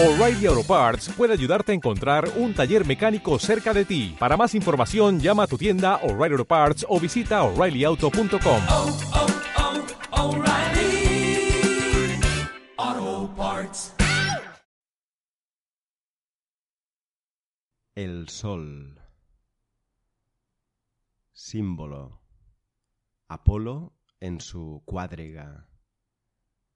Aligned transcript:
O'Reilly 0.00 0.46
Auto 0.46 0.62
Parts 0.62 1.08
puede 1.08 1.32
ayudarte 1.32 1.72
a 1.72 1.74
encontrar 1.74 2.30
un 2.36 2.54
taller 2.54 2.86
mecánico 2.86 3.36
cerca 3.40 3.74
de 3.74 3.84
ti. 3.84 4.14
Para 4.16 4.36
más 4.36 4.54
información, 4.54 5.18
llama 5.18 5.42
a 5.42 5.46
tu 5.48 5.58
tienda 5.58 5.96
O'Reilly 6.04 6.34
Auto 6.34 6.44
Parts 6.44 6.86
o 6.88 7.00
visita 7.00 7.42
oreillyauto.com. 7.42 8.62
oh, 8.70 8.96
oh, 12.78 13.34
Parts. 13.36 13.92
El 17.96 18.28
sol. 18.28 19.00
Símbolo. 21.32 22.20
Apolo 23.26 23.94
en 24.20 24.40
su 24.40 24.80
cuadriga. 24.84 25.66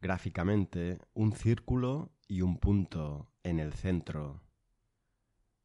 Gráficamente, 0.00 0.98
un 1.14 1.32
círculo 1.32 2.10
y 2.32 2.40
un 2.40 2.56
punto 2.56 3.30
en 3.42 3.58
el 3.58 3.74
centro. 3.74 4.42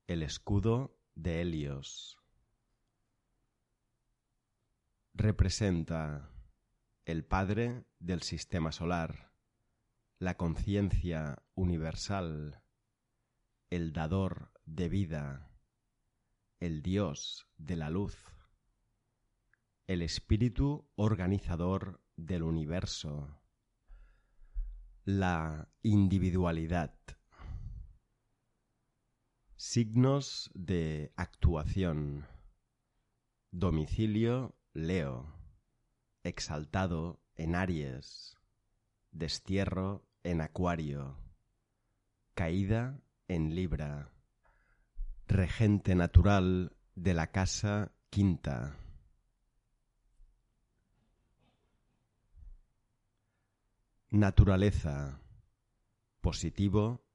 El 0.06 0.22
escudo 0.22 1.00
de 1.16 1.40
Helios. 1.40 2.20
Representa 5.14 6.30
el 7.06 7.24
padre 7.24 7.86
del 8.00 8.22
sistema 8.22 8.74
solar, 8.74 9.32
la 10.20 10.36
conciencia 10.36 11.42
universal, 11.56 12.62
el 13.70 13.94
dador 13.94 14.52
de 14.66 14.90
vida, 14.90 15.50
el 16.60 16.82
dios 16.82 17.48
de 17.56 17.78
la 17.78 17.90
luz, 17.90 18.18
el 19.88 20.02
espíritu 20.02 20.92
organizador 20.98 22.02
del 22.18 22.44
universo 22.44 23.40
la 25.08 25.70
individualidad. 25.84 26.94
Signos 29.56 30.52
de 30.54 31.14
actuación. 31.16 32.28
Domicilio 33.50 34.58
Leo. 34.74 35.34
Exaltado 36.24 37.22
en 37.36 37.56
Aries. 37.56 38.36
Destierro 39.12 40.06
en 40.24 40.42
Acuario. 40.42 41.18
Caída 42.34 43.00
en 43.30 43.56
Libra. 43.56 44.12
Regente 45.26 45.96
natural 45.96 46.76
de 46.96 47.14
la 47.14 47.32
casa 47.32 47.94
quinta. 48.10 48.76
Naturaleza. 54.10 55.20
Positivo, 56.22 57.06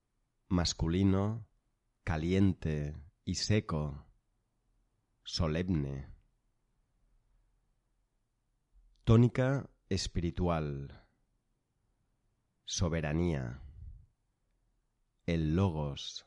masculino, 0.49 1.49
caliente 2.05 2.95
y 3.25 3.37
seco. 3.37 4.05
Solemne. 5.25 6.13
Tónica 9.05 9.71
espiritual. 9.89 11.07
Soberanía. 12.67 13.63
El 15.25 15.57
logos. 15.57 16.27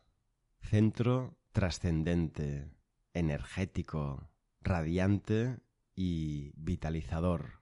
Centro 0.62 1.38
trascendente, 1.52 2.72
energético, 3.14 4.32
radiante 4.62 5.60
y 5.94 6.54
vitalizador. 6.56 7.62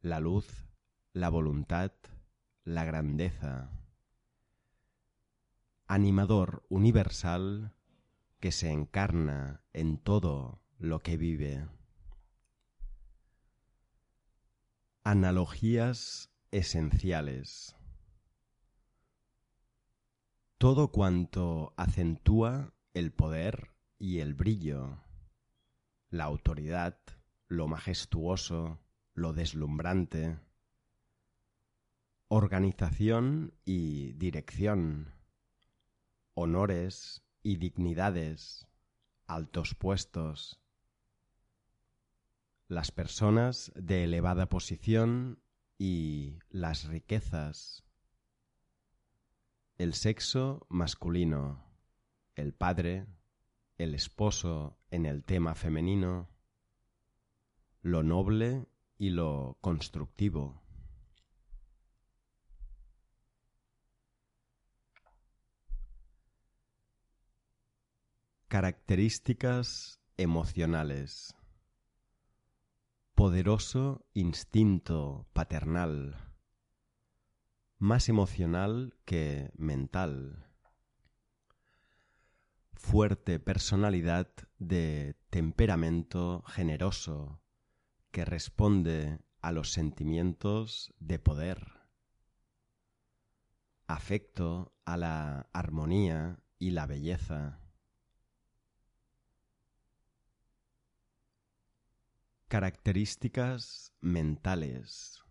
La 0.00 0.18
luz 0.18 0.65
la 1.16 1.30
voluntad, 1.30 1.92
la 2.64 2.84
grandeza. 2.84 3.70
Animador 5.86 6.66
universal 6.68 7.74
que 8.38 8.52
se 8.52 8.70
encarna 8.70 9.64
en 9.72 9.96
todo 9.96 10.62
lo 10.76 11.00
que 11.00 11.16
vive. 11.16 11.66
Analogías 15.04 16.34
esenciales. 16.50 17.74
Todo 20.58 20.92
cuanto 20.92 21.72
acentúa 21.78 22.74
el 22.92 23.10
poder 23.10 23.70
y 23.98 24.18
el 24.18 24.34
brillo, 24.34 24.98
la 26.10 26.24
autoridad, 26.24 26.98
lo 27.48 27.68
majestuoso, 27.68 28.82
lo 29.14 29.32
deslumbrante, 29.32 30.38
organización 32.28 33.54
y 33.64 34.12
dirección, 34.14 35.14
honores 36.34 37.22
y 37.42 37.56
dignidades, 37.56 38.66
altos 39.26 39.74
puestos, 39.74 40.60
las 42.68 42.90
personas 42.90 43.72
de 43.76 44.04
elevada 44.04 44.48
posición 44.48 45.40
y 45.78 46.40
las 46.50 46.88
riquezas, 46.88 47.84
el 49.78 49.94
sexo 49.94 50.66
masculino, 50.68 51.64
el 52.34 52.54
padre, 52.54 53.06
el 53.78 53.94
esposo 53.94 54.78
en 54.90 55.06
el 55.06 55.22
tema 55.22 55.54
femenino, 55.54 56.28
lo 57.82 58.02
noble 58.02 58.66
y 58.98 59.10
lo 59.10 59.58
constructivo. 59.60 60.65
Características 68.56 70.00
emocionales. 70.16 71.36
Poderoso 73.14 74.06
instinto 74.14 75.28
paternal. 75.34 76.16
Más 77.76 78.08
emocional 78.08 78.96
que 79.04 79.50
mental. 79.58 80.46
Fuerte 82.72 83.38
personalidad 83.40 84.30
de 84.58 85.16
temperamento 85.28 86.42
generoso 86.46 87.42
que 88.10 88.24
responde 88.24 89.18
a 89.42 89.52
los 89.52 89.70
sentimientos 89.70 90.94
de 90.98 91.18
poder. 91.18 91.72
Afecto 93.86 94.72
a 94.86 94.96
la 94.96 95.50
armonía 95.52 96.40
y 96.58 96.70
la 96.70 96.86
belleza. 96.86 97.60
Características 102.48 103.92
mentales. 104.00 105.24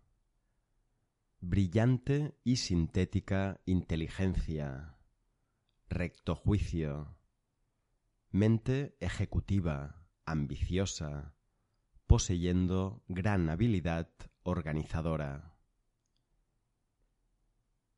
Brillante 1.40 2.36
y 2.44 2.56
sintética 2.56 3.58
inteligencia. 3.64 4.98
Recto 5.88 6.34
juicio. 6.34 7.16
Mente 8.32 8.98
ejecutiva, 9.00 10.06
ambiciosa, 10.26 11.34
poseyendo 12.06 13.02
gran 13.08 13.48
habilidad 13.48 14.10
organizadora. 14.42 15.56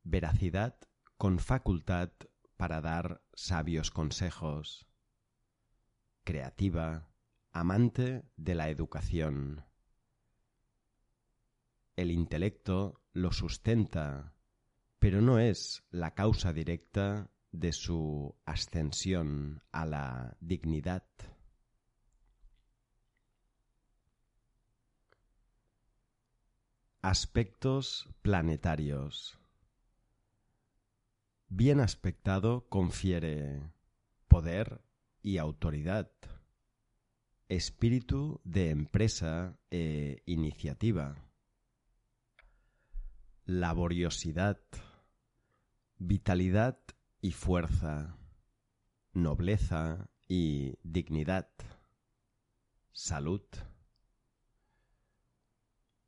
Veracidad 0.05 0.79
con 1.17 1.41
facultad 1.41 2.11
para 2.57 2.81
dar 2.81 3.21
sabios 3.35 3.91
consejos. 3.91 4.87
Creativa, 6.23 7.08
amante 7.59 8.23
de 8.37 8.55
la 8.55 8.69
educación. 8.69 9.65
El 11.97 12.13
intelecto 12.13 13.03
lo 13.13 13.33
sustenta, 13.33 14.35
pero 15.01 15.21
no 15.21 15.41
es 15.41 15.85
la 15.91 16.15
causa 16.15 16.53
directa 16.53 17.33
de 17.51 17.73
su 17.73 18.37
ascensión 18.45 19.65
a 19.73 19.87
la 19.87 20.37
dignidad. 20.41 21.05
Aspectos 27.03 28.09
planetarios. 28.23 29.39
Bien 31.49 31.81
aspectado 31.81 32.69
confiere 32.69 33.73
poder 34.29 34.85
y 35.23 35.39
autoridad 35.39 36.13
espíritu 37.49 38.41
de 38.45 38.71
empresa 38.71 39.57
e 39.71 40.23
iniciativa, 40.27 41.17
laboriosidad, 43.47 44.61
vitalidad 45.99 46.79
y 47.23 47.33
fuerza, 47.33 48.19
nobleza 49.15 50.11
y 50.29 50.77
dignidad, 50.83 51.49
salud, 52.93 53.43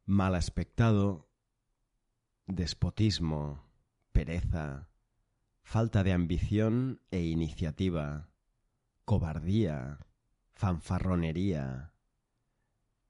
mal 0.04 0.34
aspectado, 0.34 1.30
despotismo, 2.46 3.64
pereza, 4.12 4.90
falta 5.62 6.04
de 6.04 6.12
ambición 6.12 7.00
e 7.10 7.22
iniciativa, 7.22 8.28
cobardía, 9.06 9.98
fanfarronería, 10.60 11.94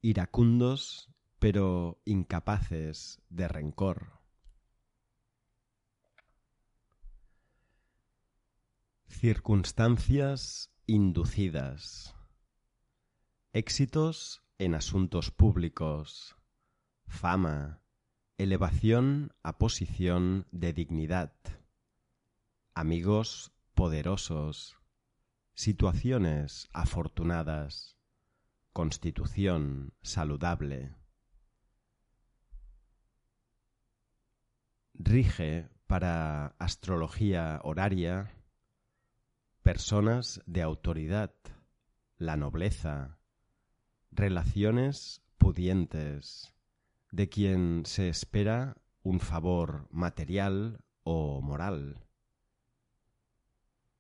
iracundos 0.03 1.11
pero 1.41 2.01
incapaces 2.05 3.21
de 3.29 3.49
rencor. 3.49 4.21
Circunstancias 9.09 10.71
inducidas. 10.87 12.15
Éxitos 13.53 14.45
en 14.59 14.77
asuntos 14.77 15.33
públicos. 15.33 16.37
Fama. 17.09 17.83
Elevación 18.39 19.33
a 19.43 19.59
posición 19.59 20.47
de 20.53 20.73
dignidad. 20.73 21.35
Amigos 22.75 23.51
poderosos. 23.75 24.80
Situaciones 25.63 26.71
afortunadas. 26.73 27.99
Constitución 28.73 29.93
saludable. 30.01 30.97
Rige 34.95 35.69
para 35.87 36.57
astrología 36.59 37.61
horaria 37.63 38.33
personas 39.61 40.41
de 40.47 40.63
autoridad, 40.63 41.35
la 42.17 42.39
nobleza, 42.39 43.19
relaciones 44.13 45.21
pudientes, 45.37 46.55
de 47.11 47.29
quien 47.29 47.85
se 47.85 48.09
espera 48.09 48.79
un 49.03 49.21
favor 49.21 49.89
material 49.91 50.83
o 51.03 51.43
moral, 51.43 52.07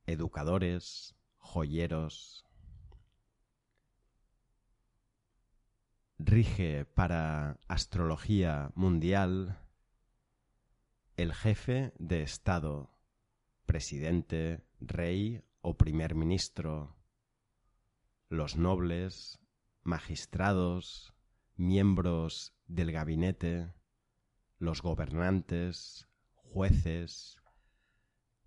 educadores, 0.06 1.19
joyeros. 1.40 2.46
Rige 6.18 6.84
para 6.84 7.58
astrología 7.66 8.70
mundial 8.74 9.58
el 11.16 11.34
jefe 11.34 11.92
de 11.98 12.22
Estado, 12.22 12.94
presidente, 13.66 14.64
rey 14.80 15.42
o 15.60 15.76
primer 15.76 16.14
ministro, 16.14 16.96
los 18.28 18.56
nobles, 18.56 19.38
magistrados, 19.82 21.12
miembros 21.56 22.54
del 22.66 22.92
gabinete, 22.92 23.74
los 24.58 24.82
gobernantes, 24.82 26.08
jueces, 26.32 27.36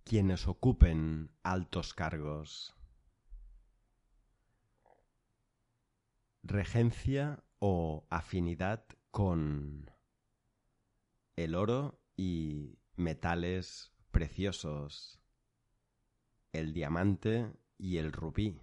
quienes 0.03 0.47
ocupen 0.47 1.31
altos 1.43 1.93
cargos. 1.93 2.75
Regencia 6.45 7.41
o 7.59 8.05
afinidad 8.09 8.85
con 9.11 9.89
el 11.37 11.55
oro 11.55 12.01
y 12.17 12.79
metales 12.97 13.93
preciosos, 14.11 15.21
el 16.51 16.73
diamante 16.73 17.53
y 17.77 17.97
el 17.97 18.11
rubí. 18.11 18.61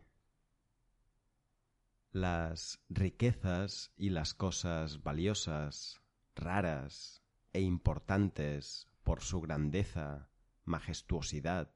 Las 2.12 2.82
riquezas 2.90 3.92
y 3.96 4.10
las 4.10 4.34
cosas 4.34 5.02
valiosas, 5.02 6.02
raras 6.34 7.22
e 7.54 7.62
importantes 7.62 8.88
por 9.02 9.22
su 9.22 9.40
grandeza, 9.40 10.28
majestuosidad 10.64 11.72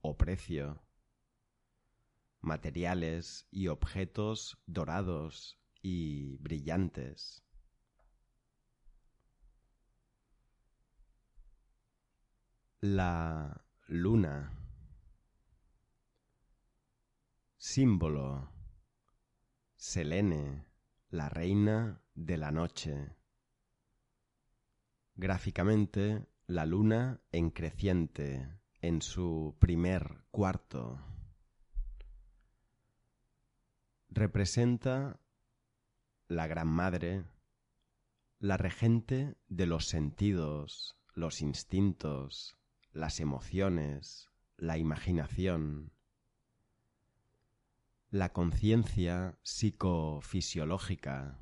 o 0.00 0.16
precio. 0.16 0.83
Materiales 2.44 3.48
y 3.50 3.68
objetos 3.68 4.58
dorados 4.66 5.58
y 5.80 6.36
brillantes. 6.36 7.42
La 12.80 13.64
luna. 13.86 14.52
Símbolo. 17.56 18.52
Selene, 19.76 20.66
la 21.08 21.30
reina 21.30 22.02
de 22.14 22.36
la 22.36 22.50
noche. 22.50 23.16
Gráficamente, 25.14 26.26
la 26.46 26.66
luna 26.66 27.22
en 27.32 27.50
creciente, 27.50 28.60
en 28.82 29.00
su 29.00 29.56
primer 29.58 30.26
cuarto. 30.30 31.13
Representa 34.16 35.18
la 36.28 36.46
Gran 36.46 36.68
Madre, 36.68 37.24
la 38.38 38.56
regente 38.56 39.34
de 39.48 39.66
los 39.66 39.86
sentidos, 39.86 40.96
los 41.14 41.40
instintos, 41.42 42.56
las 42.92 43.18
emociones, 43.18 44.30
la 44.56 44.78
imaginación, 44.78 45.90
la 48.08 48.32
conciencia 48.32 49.36
psicofisiológica, 49.42 51.40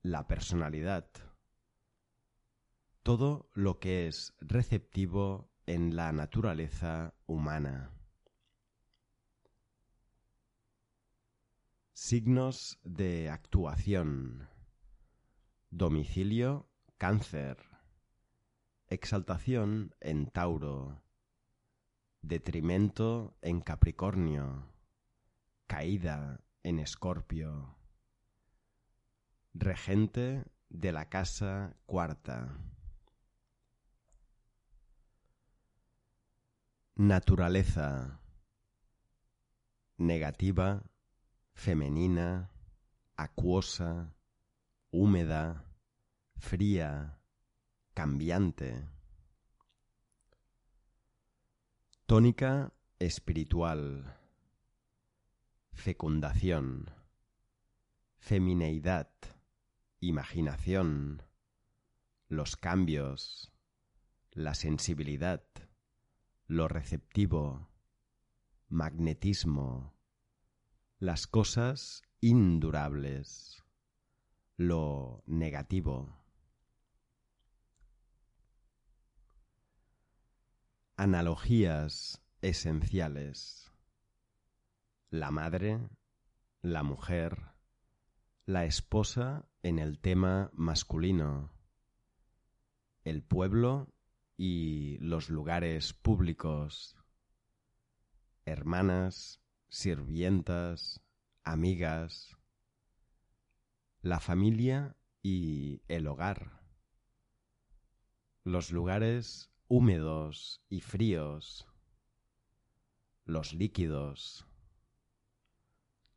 la 0.00 0.26
personalidad, 0.26 1.06
todo 3.02 3.50
lo 3.52 3.78
que 3.78 4.06
es 4.06 4.32
receptivo 4.40 5.50
en 5.66 5.96
la 5.96 6.12
naturaleza 6.12 7.12
humana. 7.26 7.90
Signos 11.96 12.80
de 12.82 13.30
actuación. 13.30 14.48
Domicilio, 15.70 16.68
cáncer. 16.98 17.56
Exaltación 18.88 19.94
en 20.00 20.26
Tauro, 20.26 21.04
detrimento 22.20 23.38
en 23.42 23.60
Capricornio, 23.60 24.74
caída 25.68 26.44
en 26.64 26.80
Escorpio, 26.80 27.78
regente 29.52 30.44
de 30.70 30.90
la 30.90 31.08
casa 31.08 31.76
cuarta. 31.86 32.58
Naturaleza. 36.96 38.20
Negativa, 39.96 40.82
femenina, 41.54 42.50
acuosa, 43.16 44.14
húmeda, 44.90 45.64
fría, 46.36 47.18
cambiante. 47.94 48.88
Tónica 52.06 52.72
espiritual. 52.98 54.18
Fecundación. 55.72 56.90
Femineidad. 58.18 59.10
Imaginación. 60.00 61.22
Los 62.28 62.56
cambios. 62.56 63.52
La 64.32 64.54
sensibilidad. 64.54 65.44
Lo 66.46 66.68
receptivo. 66.68 67.70
Magnetismo. 68.68 69.93
Las 71.04 71.26
cosas 71.26 72.02
indurables. 72.22 73.62
Lo 74.56 75.22
negativo. 75.26 76.16
Analogías 80.96 82.22
esenciales. 82.40 83.70
La 85.10 85.30
madre, 85.30 85.78
la 86.62 86.82
mujer, 86.82 87.50
la 88.46 88.64
esposa 88.64 89.44
en 89.62 89.78
el 89.78 89.98
tema 89.98 90.48
masculino, 90.54 91.52
el 93.04 93.22
pueblo 93.22 93.92
y 94.38 94.96
los 95.00 95.28
lugares 95.28 95.92
públicos, 95.92 96.96
hermanas, 98.46 99.43
sirvientas, 99.74 101.00
amigas, 101.42 102.38
la 104.02 104.20
familia 104.20 104.96
y 105.20 105.82
el 105.88 106.06
hogar, 106.06 106.62
los 108.44 108.70
lugares 108.70 109.50
húmedos 109.66 110.62
y 110.68 110.80
fríos, 110.80 111.66
los 113.24 113.52
líquidos, 113.52 114.46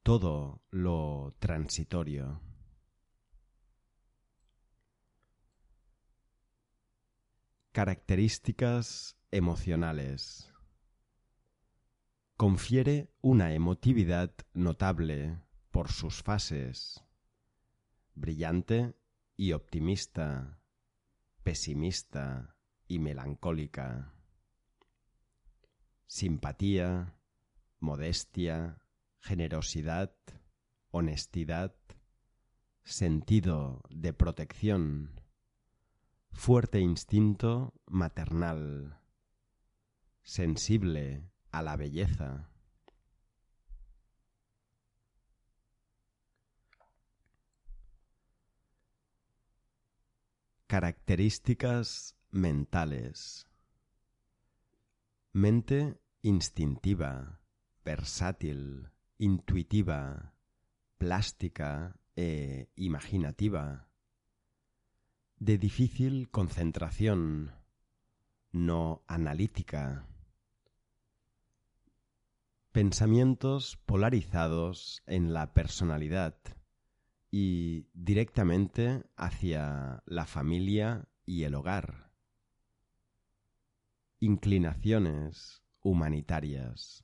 todo 0.03 0.61
lo 0.69 1.35
transitorio. 1.39 2.39
Características 7.71 9.17
emocionales. 9.31 10.53
Confiere 12.37 13.09
una 13.21 13.55
emotividad 13.55 14.31
notable 14.53 15.41
por 15.71 15.91
sus 15.91 16.21
fases, 16.21 17.03
brillante 18.13 18.93
y 19.35 19.53
optimista, 19.53 20.61
pesimista 21.41 22.55
y 22.87 22.99
melancólica, 22.99 24.13
simpatía, 26.05 27.17
modestia, 27.79 28.83
generosidad, 29.19 30.15
honestidad, 30.91 31.73
sentido 32.83 33.81
de 33.89 34.13
protección, 34.13 35.21
fuerte 36.29 36.81
instinto 36.81 37.73
maternal, 37.87 39.01
sensible 40.21 41.31
a 41.57 41.61
la 41.63 41.75
belleza. 41.75 42.49
Características 50.67 52.15
mentales. 52.29 53.47
Mente 55.33 55.99
instintiva, 56.21 57.39
versátil, 57.83 58.91
intuitiva, 59.17 60.35
plástica 60.97 61.99
e 62.15 62.69
imaginativa. 62.75 63.87
De 65.39 65.57
difícil 65.57 66.29
concentración, 66.29 67.53
no 68.51 69.03
analítica. 69.07 70.07
Pensamientos 72.77 73.75
polarizados 73.87 75.01
en 75.07 75.33
la 75.33 75.51
personalidad 75.55 76.37
y 77.31 77.87
directamente 77.95 79.03
hacia 79.15 80.03
la 80.05 80.27
familia 80.27 81.09
y 81.25 81.45
el 81.45 81.55
hogar. 81.55 82.11
Inclinaciones 84.19 85.63
humanitarias. 85.81 87.03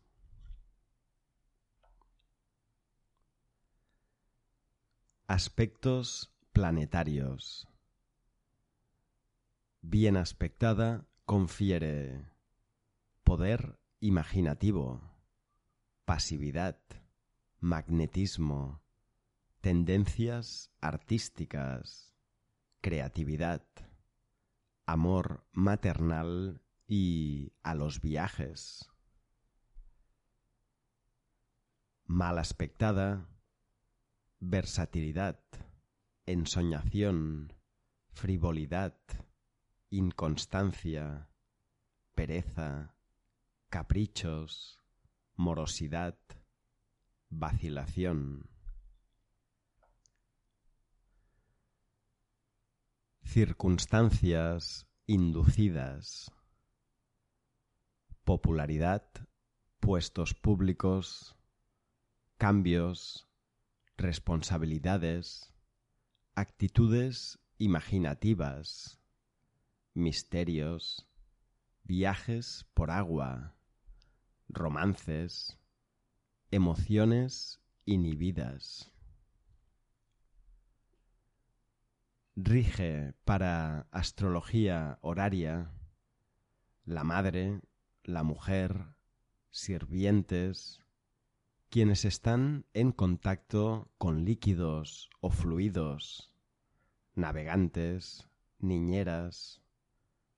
Aspectos 5.25 6.36
planetarios. 6.51 7.68
Bien 9.82 10.18
aspectada 10.18 11.08
confiere 11.25 12.27
poder 13.24 13.80
imaginativo, 14.00 15.12
pasividad, 16.06 16.80
magnetismo, 17.60 18.84
tendencias 19.62 20.72
artísticas, 20.82 22.14
creatividad, 22.82 23.66
amor 24.86 25.48
maternal 25.54 26.62
y 26.88 27.54
a 27.64 27.74
los 27.74 28.02
viajes. 28.02 28.90
Mal 32.06 32.38
aspectada, 32.38 33.30
versatilidad, 34.40 35.40
ensoñación, 36.26 37.54
frivolidad, 38.12 38.98
inconstancia, 39.90 41.30
pereza, 42.14 42.96
caprichos, 43.70 44.83
morosidad, 45.36 46.18
vacilación. 47.30 48.50
Circunstancias 53.24 54.88
inducidas. 55.08 56.32
Popularidad, 58.24 59.04
puestos 59.80 60.34
públicos, 60.34 61.36
cambios, 62.38 63.28
responsabilidades, 63.98 65.54
actitudes 66.36 67.40
imaginativas, 67.58 69.00
misterios, 69.94 71.08
viajes 71.84 72.66
por 72.74 72.92
agua, 72.92 73.56
romances, 74.54 75.60
emociones 76.52 77.62
inhibidas. 77.86 78.92
Rige 82.36 83.14
para 83.26 83.88
astrología 83.92 84.98
horaria 85.02 85.72
la 86.86 87.04
madre, 87.04 87.62
la 88.04 88.24
mujer, 88.24 88.96
sirvientes, 89.52 90.82
quienes 91.70 92.06
están 92.06 92.66
en 92.74 92.92
contacto 92.92 93.90
con 93.98 94.26
líquidos 94.26 95.10
o 95.22 95.30
fluidos, 95.30 96.34
navegantes, 97.16 98.30
niñeras, 98.60 99.62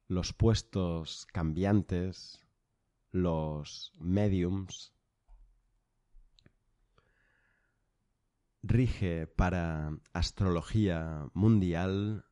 los 0.07 0.33
puestos 0.33 1.25
cambiantes, 1.33 2.44
los 3.15 3.93
mediums, 3.97 4.93
rige 8.61 9.25
para 9.25 9.97
astrología 10.11 11.29
mundial 11.33 12.25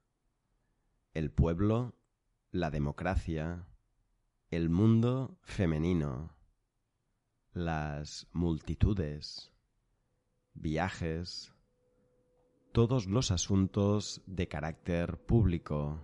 el 1.13 1.31
pueblo, 1.31 1.95
la 2.51 2.69
democracia, 2.69 3.65
el 4.49 4.69
mundo 4.69 5.39
femenino, 5.43 6.35
las 7.53 8.27
multitudes, 8.33 9.53
viajes, 10.53 11.53
todos 12.73 13.05
los 13.05 13.31
asuntos 13.31 14.21
de 14.25 14.49
carácter 14.49 15.17
público, 15.17 16.01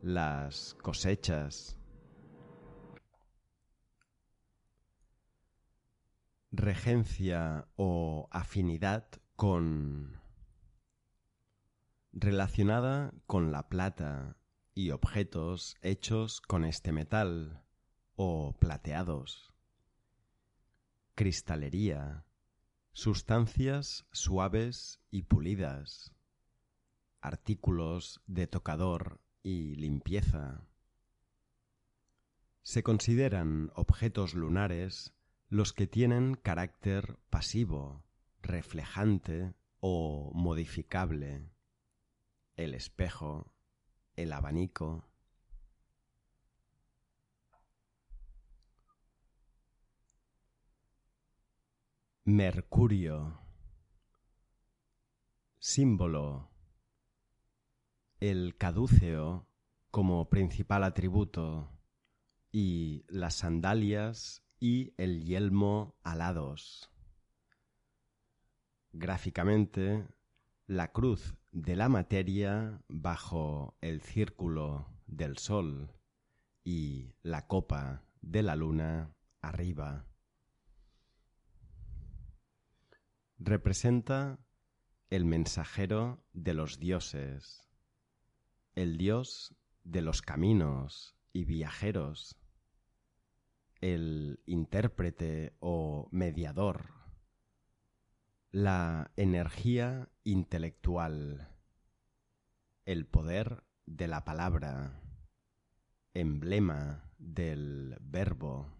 las 0.00 0.72
cosechas, 0.80 1.78
regencia 6.50 7.68
o 7.76 8.28
afinidad 8.30 9.06
con 9.36 10.20
relacionada 12.12 13.12
con 13.26 13.52
la 13.52 13.68
plata 13.68 14.36
y 14.74 14.90
objetos 14.90 15.76
hechos 15.82 16.40
con 16.40 16.64
este 16.64 16.90
metal 16.92 17.62
o 18.16 18.56
plateados. 18.58 19.52
Cristalería, 21.14 22.24
sustancias 22.92 24.06
suaves 24.12 25.00
y 25.10 25.24
pulidas, 25.24 26.14
artículos 27.20 28.22
de 28.26 28.46
tocador 28.46 29.20
y 29.42 29.74
limpieza. 29.74 30.66
Se 32.62 32.82
consideran 32.82 33.70
objetos 33.74 34.34
lunares 34.34 35.17
los 35.48 35.72
que 35.72 35.86
tienen 35.86 36.34
carácter 36.34 37.18
pasivo, 37.30 38.04
reflejante 38.42 39.54
o 39.80 40.30
modificable. 40.34 41.50
El 42.56 42.74
espejo, 42.74 43.54
el 44.16 44.32
abanico. 44.32 45.08
Mercurio. 52.24 53.40
Símbolo. 55.58 56.50
El 58.20 58.56
caduceo 58.58 59.48
como 59.90 60.28
principal 60.28 60.84
atributo 60.84 61.72
y 62.52 63.06
las 63.08 63.36
sandalias 63.36 64.47
y 64.60 64.94
el 64.96 65.24
yelmo 65.24 65.96
alados. 66.02 66.90
Gráficamente, 68.92 70.06
la 70.66 70.92
cruz 70.92 71.34
de 71.52 71.76
la 71.76 71.88
materia 71.88 72.82
bajo 72.88 73.76
el 73.80 74.00
círculo 74.02 74.86
del 75.06 75.38
Sol 75.38 75.92
y 76.64 77.14
la 77.22 77.46
copa 77.46 78.04
de 78.20 78.42
la 78.42 78.56
Luna 78.56 79.14
arriba. 79.40 80.06
Representa 83.38 84.38
el 85.10 85.24
mensajero 85.24 86.24
de 86.32 86.54
los 86.54 86.78
dioses, 86.78 87.68
el 88.74 88.98
dios 88.98 89.54
de 89.84 90.02
los 90.02 90.20
caminos 90.20 91.16
y 91.32 91.44
viajeros, 91.44 92.37
el 93.80 94.40
intérprete 94.46 95.54
o 95.60 96.08
mediador, 96.10 96.94
la 98.50 99.12
energía 99.16 100.08
intelectual, 100.24 101.48
el 102.84 103.06
poder 103.06 103.64
de 103.86 104.08
la 104.08 104.24
palabra, 104.24 105.00
emblema 106.14 107.10
del 107.18 107.96
verbo. 108.00 108.74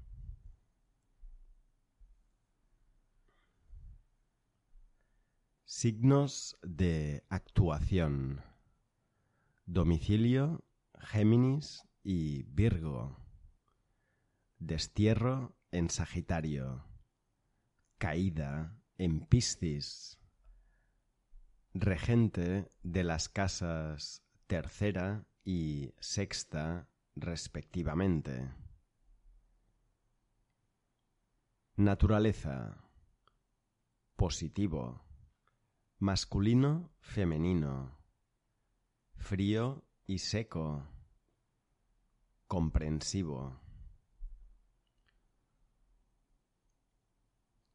Signos 5.65 6.59
de 6.63 7.25
actuación. 7.29 8.43
Domicilio, 9.67 10.65
Géminis 10.99 11.87
y 12.03 12.45
Virgo. 12.45 13.28
Destierro 14.59 15.57
en 15.71 15.91
Sagitario. 15.91 16.85
Caída 17.99 18.81
en 18.97 19.21
Piscis. 19.21 20.19
Regente 21.75 22.71
de 22.83 23.05
las 23.05 23.29
casas 23.29 24.25
tercera 24.47 25.27
y 25.45 25.95
sexta 25.99 26.89
respectivamente. 27.15 28.51
Naturaleza. 31.77 32.85
Positivo 34.17 35.09
masculino, 36.01 36.93
femenino, 37.01 37.99
frío 39.17 39.85
y 40.07 40.19
seco, 40.19 40.87
comprensivo. 42.47 43.68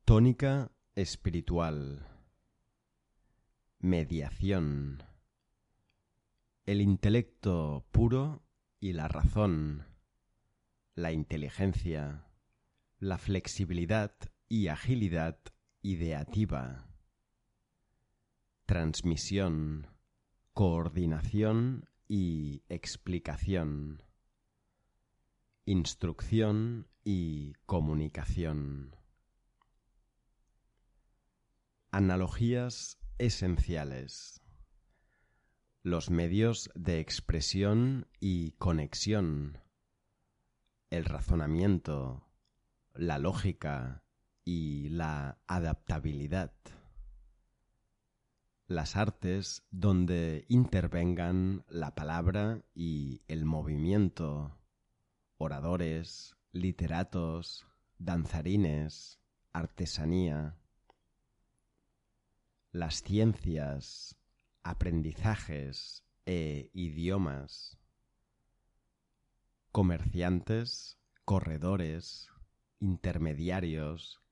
Tónica 0.05 0.69
espiritual, 0.95 2.05
mediación, 3.79 5.01
el 6.65 6.81
intelecto 6.81 7.85
puro 7.89 8.43
y 8.81 8.91
la 8.91 9.07
razón, 9.07 9.87
la 10.93 11.13
inteligencia, 11.13 12.27
la 12.99 13.17
flexibilidad 13.17 14.13
y 14.49 14.67
agilidad 14.67 15.39
ideativa. 15.81 16.85
Transmisión, 18.65 19.87
coordinación 20.51 21.89
y 22.09 22.63
explicación, 22.67 24.03
instrucción 25.65 26.89
y 27.05 27.53
comunicación. 27.65 28.97
Analogías 31.95 32.97
esenciales. 33.19 34.41
Los 35.83 36.09
medios 36.09 36.71
de 36.73 36.99
expresión 36.99 38.07
y 38.19 38.53
conexión. 38.53 39.59
El 40.89 41.05
razonamiento, 41.05 42.27
la 42.95 43.19
lógica 43.19 44.03
y 44.43 44.89
la 44.89 45.37
adaptabilidad 45.45 46.51
las 48.65 48.95
artes 48.95 49.61
donde 49.69 50.45
intervengan 50.47 51.63
la 51.67 51.93
palabra 51.93 52.63
y 52.73 53.21
el 53.27 53.45
movimiento, 53.45 54.57
oradores, 55.37 56.37
literatos, 56.53 57.67
danzarines, 57.99 59.19
artesanía, 59.51 60.57
las 62.73 63.03
ciencias, 63.03 64.17
aprendizajes 64.63 66.03
e 66.25 66.71
idiomas, 66.73 67.77
comerciantes, 69.71 70.97
corredores, 71.23 72.29
intermediarios, 72.79 74.23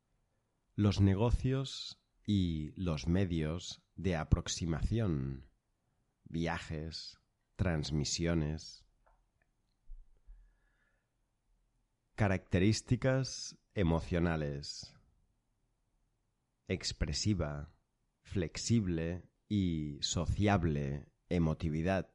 los 0.75 1.01
negocios 1.01 2.01
y 2.25 2.73
los 2.75 3.05
medios 3.05 3.83
de 3.95 4.15
aproximación, 4.15 5.47
viajes, 6.23 7.19
transmisiones. 7.57 8.83
Características 12.15 13.55
emocionales. 13.75 14.95
Expresiva, 16.67 17.71
flexible 18.31 19.23
y 19.49 19.97
sociable 19.99 21.05
emotividad. 21.27 22.09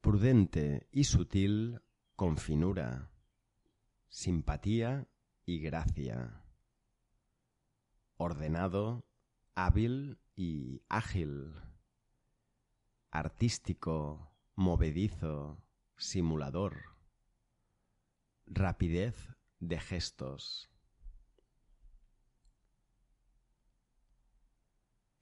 Prudente 0.00 0.88
y 0.90 1.04
sutil 1.04 1.82
con 2.16 2.38
finura. 2.38 3.10
Simpatía 4.08 5.06
y 5.44 5.58
gracia. 5.58 6.42
Ordenado, 8.16 9.04
hábil 9.54 10.18
y 10.36 10.80
ágil, 10.88 11.52
artístico, 13.10 14.34
movedizo, 14.54 15.62
simulador, 15.98 16.96
rapidez 18.46 19.36
de 19.60 19.78
gestos. 19.78 20.71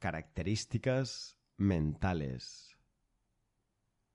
Características 0.00 1.38
mentales. 1.58 2.74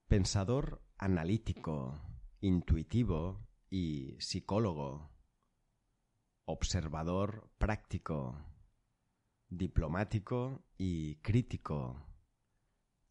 Pensador 0.08 0.82
analítico, 0.98 2.02
intuitivo 2.42 3.48
y 3.70 4.16
psicólogo. 4.20 5.12
Observador 6.46 7.52
práctico 7.60 8.44
diplomático 9.50 10.66
y 10.76 11.18
crítico, 11.18 12.04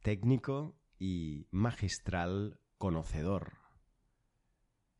técnico 0.03 0.77
y 0.99 1.47
magistral 1.53 2.59
conocedor, 2.77 3.53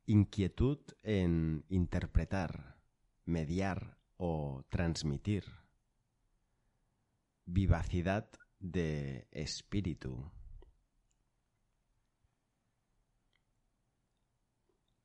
inquietud 0.07 0.79
en 1.03 1.65
interpretar, 1.69 2.79
mediar 3.25 3.99
o 4.17 4.65
transmitir, 4.71 5.64
vivacidad 7.47 8.31
de 8.59 9.29
espíritu. 9.31 10.33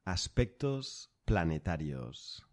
Aspectos 0.05 1.11
planetarios. 1.25 2.45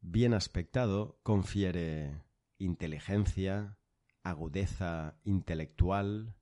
Bien 0.00 0.34
aspectado 0.34 1.18
confiere 1.22 2.22
inteligencia, 2.58 3.78
agudeza 4.22 5.16
intelectual, 5.24 6.34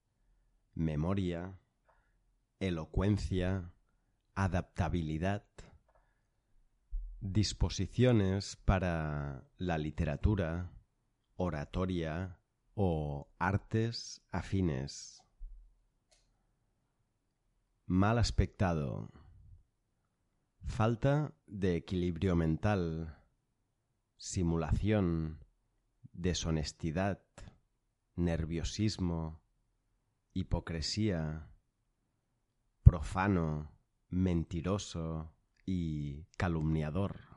memoria, 0.74 1.58
elocuencia, 2.58 3.72
adaptabilidad, 4.34 5.44
disposiciones 7.20 8.56
para 8.56 9.44
la 9.58 9.78
literatura, 9.78 10.72
oratoria 11.42 12.38
o 12.74 13.26
artes 13.38 14.20
afines. 14.30 15.22
Mal 17.86 18.18
aspectado. 18.18 19.10
Falta 20.66 21.32
de 21.46 21.76
equilibrio 21.76 22.36
mental, 22.36 23.16
simulación, 24.18 25.42
deshonestidad, 26.12 27.22
nerviosismo, 28.16 29.40
hipocresía, 30.34 31.48
profano, 32.82 33.72
mentiroso 34.10 35.32
y 35.64 36.26
calumniador. 36.36 37.29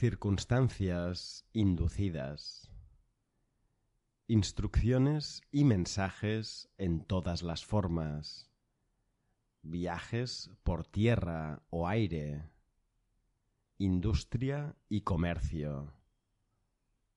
Circunstancias 0.00 1.44
inducidas. 1.52 2.70
Instrucciones 4.28 5.42
y 5.50 5.64
mensajes 5.64 6.70
en 6.78 7.00
todas 7.04 7.42
las 7.42 7.64
formas. 7.64 8.48
Viajes 9.62 10.52
por 10.62 10.86
tierra 10.86 11.64
o 11.70 11.88
aire 11.88 12.48
industria 13.78 14.76
y 14.88 15.00
comercio, 15.00 15.92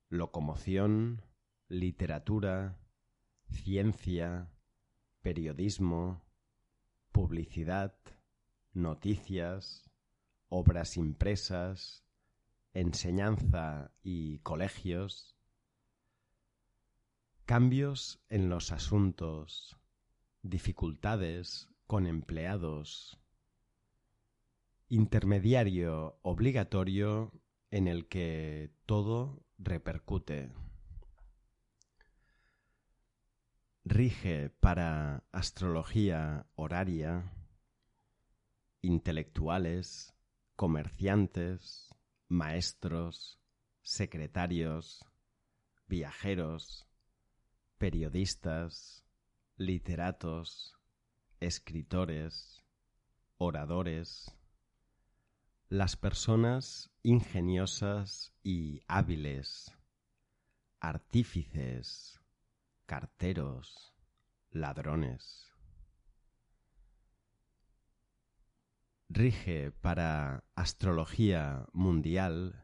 locomoción, 0.10 1.22
literatura, 1.68 2.80
ciencia, 3.52 4.50
periodismo, 5.22 6.24
publicidad, 7.12 7.94
noticias, 8.74 9.88
obras 10.50 10.98
impresas, 10.98 12.08
enseñanza 12.74 13.92
y 14.04 14.40
colegios, 14.40 15.36
cambios 17.46 18.22
en 18.30 18.50
los 18.50 18.72
asuntos, 18.72 19.78
dificultades 20.42 21.68
con 21.86 22.08
empleados, 22.08 23.20
intermediario 24.88 26.18
obligatorio 26.22 27.32
en 27.70 27.88
el 27.88 28.08
que 28.08 28.72
todo 28.86 29.44
repercute. 29.58 30.52
Rige 33.84 34.50
para 34.50 35.24
astrología 35.32 36.46
horaria, 36.56 37.34
intelectuales, 38.82 40.14
comerciantes, 40.56 41.91
maestros, 42.32 43.38
secretarios, 43.82 45.06
viajeros, 45.88 46.88
periodistas, 47.78 49.04
literatos, 49.58 50.78
escritores, 51.42 52.64
oradores, 53.38 54.34
las 55.68 55.98
personas 55.98 56.90
ingeniosas 57.04 58.34
y 58.44 58.82
hábiles, 58.88 59.74
artífices, 60.80 62.22
carteros, 62.86 63.94
ladrones. 64.52 65.51
Rige 69.14 69.72
para 69.72 70.46
astrología 70.56 71.68
mundial 71.74 72.64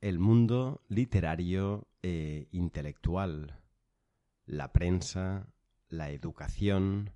el 0.00 0.20
mundo 0.20 0.84
literario 0.86 1.88
e 2.02 2.46
intelectual, 2.52 3.60
la 4.46 4.72
prensa, 4.72 5.52
la 5.88 6.10
educación 6.12 7.12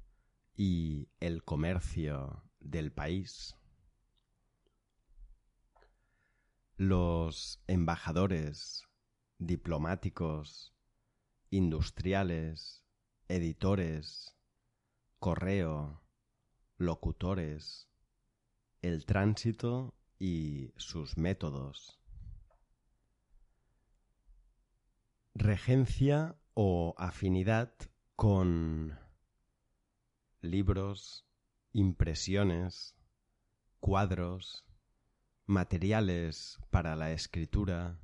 y 0.56 1.10
el 1.20 1.44
comercio 1.44 2.42
del 2.58 2.90
país. 2.90 3.56
los 6.76 7.62
embajadores, 7.68 8.88
diplomáticos, 9.38 10.74
industriales, 11.50 12.84
editores, 13.28 14.36
correo, 15.20 16.02
locutores, 16.78 17.91
el 18.82 19.06
tránsito 19.06 19.94
y 20.18 20.72
sus 20.76 21.16
métodos. 21.16 21.98
Regencia 25.34 26.36
o 26.54 26.94
afinidad 26.98 27.72
con 28.16 28.98
libros, 30.42 31.24
impresiones, 31.72 32.94
cuadros, 33.80 34.64
materiales 35.46 36.60
para 36.70 36.96
la 36.96 37.12
escritura, 37.12 37.98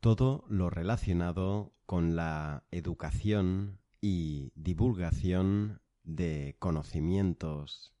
todo 0.00 0.44
lo 0.48 0.70
relacionado 0.70 1.74
con 1.86 2.16
la 2.16 2.64
educación 2.70 3.80
y 4.00 4.52
divulgación 4.54 5.82
de 6.04 6.56
conocimientos, 6.58 7.92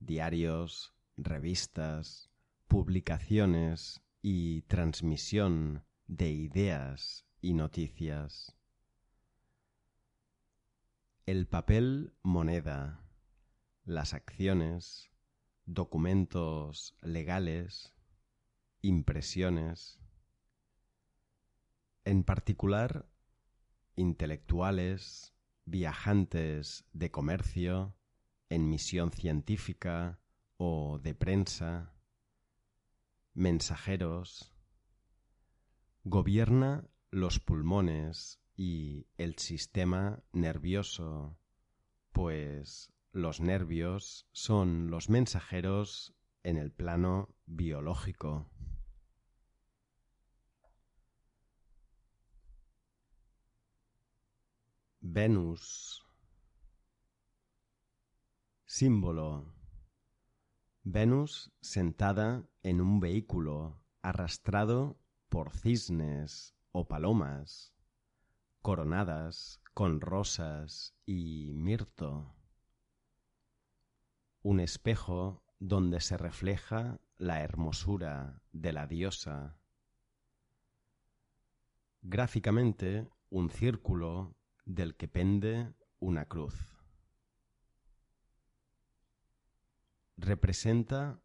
diarios, 0.00 0.94
revistas, 1.16 2.30
publicaciones 2.66 4.02
y 4.22 4.62
transmisión 4.62 5.84
de 6.06 6.30
ideas 6.30 7.26
y 7.40 7.54
noticias. 7.54 8.56
El 11.26 11.46
papel 11.46 12.14
moneda, 12.22 13.04
las 13.84 14.14
acciones, 14.14 15.10
documentos 15.66 16.94
legales, 17.02 17.92
impresiones, 18.80 20.00
en 22.04 22.24
particular 22.24 23.06
intelectuales, 23.96 25.34
viajantes 25.66 26.86
de 26.92 27.10
comercio, 27.10 27.97
en 28.50 28.68
misión 28.68 29.12
científica 29.12 30.20
o 30.56 30.98
de 31.02 31.14
prensa, 31.14 31.94
mensajeros, 33.34 34.52
gobierna 36.04 36.88
los 37.10 37.38
pulmones 37.38 38.40
y 38.56 39.06
el 39.16 39.38
sistema 39.38 40.22
nervioso, 40.32 41.38
pues 42.12 42.92
los 43.12 43.40
nervios 43.40 44.26
son 44.32 44.90
los 44.90 45.08
mensajeros 45.08 46.14
en 46.42 46.56
el 46.56 46.72
plano 46.72 47.34
biológico. 47.46 48.50
Venus. 55.00 56.07
Símbolo. 58.78 59.56
Venus 60.84 61.50
sentada 61.60 62.48
en 62.62 62.80
un 62.80 63.00
vehículo 63.00 63.82
arrastrado 64.02 65.00
por 65.28 65.50
cisnes 65.50 66.54
o 66.70 66.86
palomas, 66.86 67.74
coronadas 68.62 69.60
con 69.74 70.00
rosas 70.00 70.94
y 71.04 71.54
mirto 71.56 72.36
un 74.42 74.60
espejo 74.60 75.42
donde 75.58 76.00
se 76.00 76.16
refleja 76.16 77.00
la 77.16 77.42
hermosura 77.42 78.44
de 78.52 78.72
la 78.72 78.86
diosa. 78.86 79.58
Gráficamente, 82.02 83.08
un 83.28 83.50
círculo 83.50 84.36
del 84.66 84.94
que 84.94 85.08
pende 85.08 85.74
una 85.98 86.26
cruz. 86.26 86.77
Representa 90.20 91.22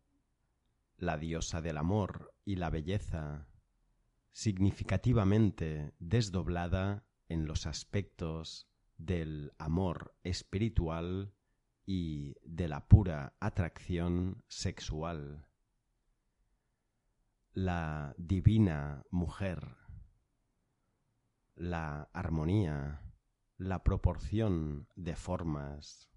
la 0.98 1.18
diosa 1.18 1.62
del 1.62 1.78
amor 1.78 2.36
y 2.46 2.58
la 2.58 2.70
belleza, 2.70 3.48
significativamente 4.32 5.96
desdoblada 5.98 7.04
en 7.28 7.48
los 7.48 7.66
aspectos 7.66 8.70
del 8.98 9.52
amor 9.58 10.16
espiritual 10.24 11.34
y 11.88 12.36
de 12.44 12.68
la 12.68 12.88
pura 12.88 13.36
atracción 13.40 14.44
sexual. 14.48 15.48
La 17.54 18.14
divina 18.20 19.04
mujer, 19.10 19.76
la 21.56 22.12
armonía, 22.14 23.02
la 23.58 23.84
proporción 23.84 24.88
de 24.96 25.16
formas, 25.16 26.12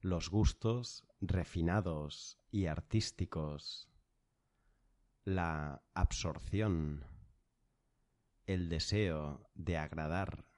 los 0.00 0.28
gustos 0.28 1.06
refinados 1.20 2.38
y 2.50 2.66
artísticos, 2.66 3.88
la 5.24 5.82
absorción, 5.94 7.04
el 8.46 8.68
deseo 8.68 9.48
de 9.54 9.76
agradar 9.76 10.50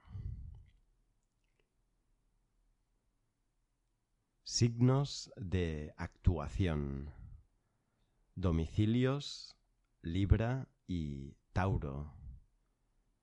Signos 4.55 5.33
de 5.37 5.95
actuación. 5.97 7.15
Domicilios, 8.35 9.57
Libra 10.03 10.69
y 10.87 11.39
Tauro. 11.55 12.13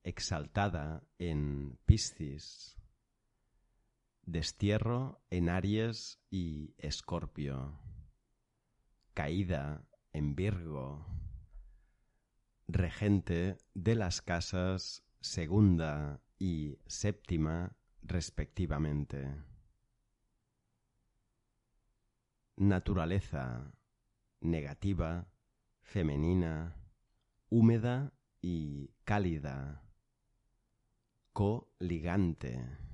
Exaltada 0.01 1.03
en 1.19 1.77
Piscis. 1.85 2.78
Destierro 4.31 5.23
en 5.31 5.49
Aries 5.49 6.19
y 6.29 6.75
Escorpio. 6.77 7.79
Caída 9.15 9.87
en 10.13 10.35
Virgo. 10.35 11.07
Regente 12.67 13.57
de 13.73 13.95
las 13.95 14.21
casas 14.21 15.03
segunda 15.19 16.21
y 16.37 16.77
séptima 16.85 17.75
respectivamente. 18.03 19.35
naturaleza 22.55 23.73
negativa, 24.41 25.31
femenina, 25.81 26.75
húmeda 27.49 28.13
y 28.41 28.91
cálida, 29.05 29.81
coligante. 31.31 32.89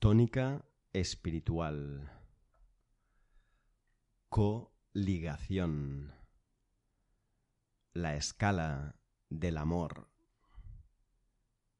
Tónica 0.00 0.64
espiritual. 0.94 2.10
Coligación. 4.30 6.14
La 7.92 8.16
escala 8.16 8.96
del 9.28 9.58
amor. 9.58 10.08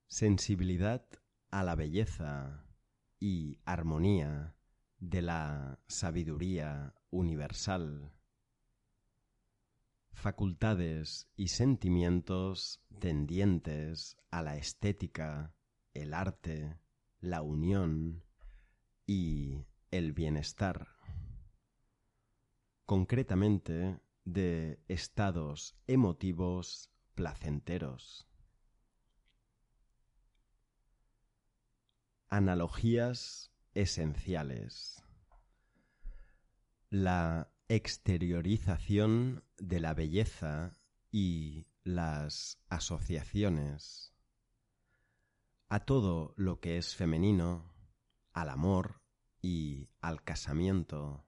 Sensibilidad 0.07 1.03
a 1.51 1.65
la 1.65 1.75
belleza 1.77 2.67
y 3.19 3.59
armonía 3.65 4.55
de 4.99 5.23
la 5.23 5.81
sabiduría 5.87 6.95
universal. 7.09 8.13
Facultades 10.13 11.27
y 11.37 11.49
sentimientos 11.49 12.83
tendientes 12.99 14.19
a 14.31 14.43
la 14.43 14.59
estética, 14.59 15.55
el 15.95 16.13
arte, 16.13 16.77
la 17.21 17.43
unión 17.43 18.25
y 19.07 19.67
el 19.91 20.13
bienestar. 20.13 20.89
Concretamente, 22.87 24.01
de 24.25 24.83
estados 24.89 25.77
emotivos 25.87 26.91
placenteros. 27.15 28.29
Analogías 32.29 33.53
esenciales. 33.75 35.03
La 36.91 37.53
exteriorización 37.69 39.45
de 39.59 39.81
la 39.81 39.95
belleza 39.95 40.79
y 41.11 41.67
las 41.85 42.59
asociaciones 42.69 44.11
a 45.71 45.79
todo 45.79 46.35
lo 46.37 46.59
que 46.59 46.79
es 46.79 46.97
femenino, 46.97 47.73
al 48.33 48.49
amor 48.49 49.01
y 49.41 49.89
al 50.01 50.25
casamiento, 50.25 51.25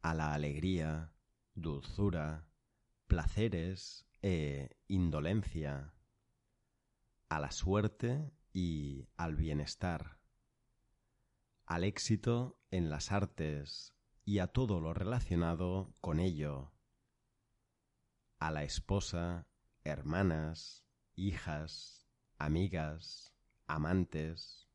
a 0.00 0.14
la 0.14 0.32
alegría, 0.32 1.12
dulzura, 1.54 2.48
placeres 3.06 4.06
e 4.22 4.78
indolencia, 4.88 5.92
a 7.28 7.38
la 7.38 7.50
suerte 7.50 8.32
y 8.54 9.10
al 9.18 9.36
bienestar, 9.36 10.18
al 11.66 11.84
éxito 11.84 12.58
en 12.70 12.88
las 12.88 13.12
artes 13.12 13.94
y 14.24 14.38
a 14.38 14.46
todo 14.46 14.80
lo 14.80 14.94
relacionado 14.94 15.94
con 16.00 16.18
ello, 16.18 16.72
a 18.38 18.50
la 18.50 18.64
esposa, 18.64 19.46
hermanas, 19.84 20.86
hijas, 21.14 21.97
amigas, 22.38 23.34
amantes, 23.66 24.68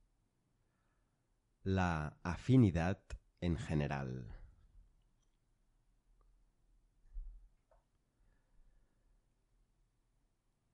la 1.63 2.19
afinidad 2.23 3.01
en 3.39 3.57
general. 3.57 4.27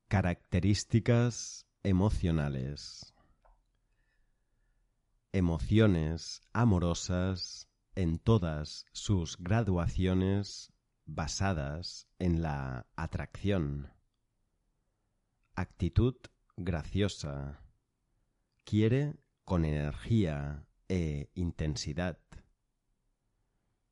Características 0.08 1.68
emocionales. 1.84 3.14
Emociones 5.32 6.42
amorosas 6.54 7.70
en 7.94 8.18
todas 8.18 8.86
sus 8.92 9.38
graduaciones 9.38 10.74
basadas 11.06 12.08
en 12.18 12.42
la 12.42 12.88
atracción. 12.96 13.94
Actitud 15.54 16.16
graciosa. 16.60 17.62
Quiere 18.66 19.16
con 19.46 19.64
energía 19.66 20.66
e 20.90 21.30
intensidad. 21.34 22.20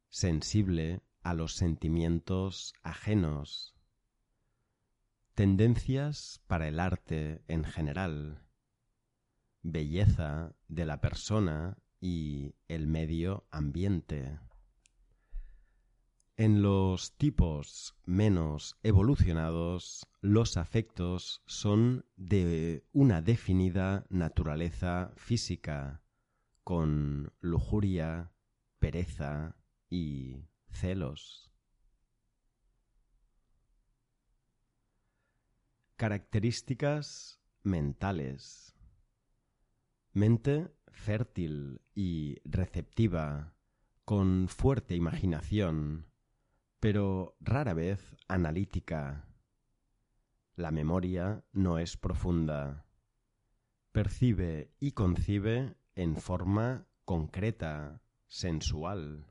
Sensible 0.09 1.01
a 1.21 1.33
los 1.33 1.55
sentimientos 1.55 2.73
ajenos 2.83 3.77
Tendencias 5.33 6.41
para 6.47 6.67
el 6.67 6.79
arte 6.79 7.43
en 7.47 7.63
general. 7.63 8.43
Belleza 9.61 10.55
de 10.67 10.85
la 10.87 10.99
persona 10.99 11.77
y 12.01 12.55
el 12.67 12.87
medio 12.87 13.45
ambiente. 13.51 14.39
En 16.39 16.61
los 16.61 17.17
tipos 17.17 17.95
menos 18.05 18.77
evolucionados, 18.83 20.07
los 20.21 20.55
afectos 20.55 21.41
son 21.47 22.05
de 22.15 22.85
una 22.93 23.23
definida 23.23 24.05
naturaleza 24.09 25.13
física, 25.15 26.03
con 26.63 27.33
lujuria, 27.39 28.33
pereza 28.77 29.55
y 29.89 30.45
celos. 30.69 31.51
Características 35.95 37.41
mentales. 37.63 38.75
Mente 40.13 40.71
fértil 40.91 41.81
y 41.95 42.37
receptiva, 42.43 43.55
con 44.05 44.47
fuerte 44.49 44.95
imaginación, 44.95 46.06
pero 46.89 47.35
rara 47.41 47.73
vez 47.73 48.15
analítica. 48.29 49.27
La 50.55 50.71
memoria 50.71 51.43
no 51.51 51.79
es 51.79 51.97
profunda. 51.97 52.85
Percibe 53.91 54.71
y 54.79 54.93
concibe 54.93 55.75
en 55.95 56.15
forma 56.15 56.87
concreta, 57.03 58.01
sensual, 58.27 59.27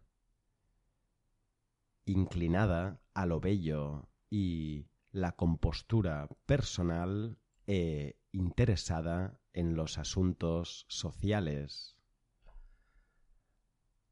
inclinada 2.05 3.01
a 3.15 3.25
lo 3.25 3.41
bello 3.41 4.11
y 4.29 4.91
la 5.11 5.33
compostura 5.33 6.29
personal 6.45 7.39
e 7.67 8.21
interesada 8.33 9.41
en 9.55 9.77
los 9.77 9.97
asuntos 9.97 10.85
sociales. 10.91 11.96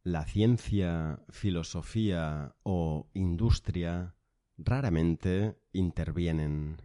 La 0.06 0.26
ciencia, 0.26 1.24
filosofía 1.30 2.56
o 2.62 3.08
industria 3.14 4.14
raramente 4.58 5.58
intervienen. 5.72 6.82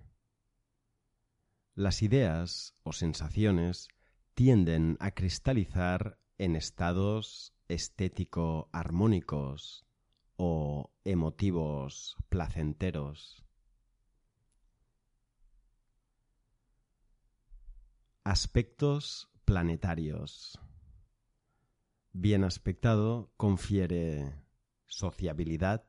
Las 1.75 2.01
ideas 2.01 2.75
o 2.83 2.93
sensaciones 2.93 3.89
tienden 4.35 4.95
a 5.01 5.11
cristalizar 5.11 6.17
en 6.37 6.55
estados 6.55 7.53
estético 7.67 8.69
armónicos 8.71 9.85
o 10.37 10.93
emotivos 11.03 12.15
placenteros. 12.29 13.43
Aspectos 18.23 19.27
planetarios. 19.43 20.57
Bien 22.11 22.43
aspectado 22.43 23.31
confiere 23.37 24.33
sociabilidad, 24.87 25.85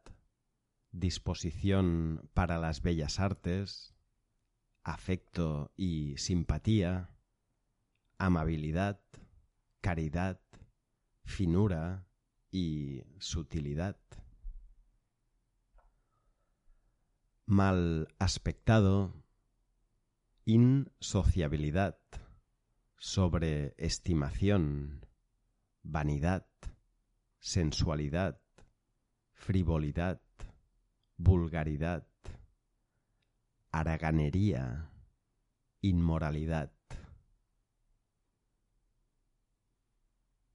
disposición 0.92 2.28
para 2.34 2.58
las 2.58 2.82
bellas 2.82 3.20
artes, 3.20 3.94
afecto 4.82 5.72
y 5.76 6.16
simpatía, 6.18 7.10
amabilidad, 8.18 9.00
caridad, 9.80 10.40
finura 11.24 12.06
y 12.50 13.02
sutilidad. 13.18 13.96
Mal 17.46 18.08
aspectado, 18.18 19.24
insociabilidad 20.44 21.98
sobreestimación, 23.00 25.06
vanidad, 25.82 26.46
sensualidad, 27.38 28.40
frivolidad, 29.32 30.20
vulgaridad, 31.16 32.06
haraganería, 33.70 34.90
inmoralidad. 35.80 36.72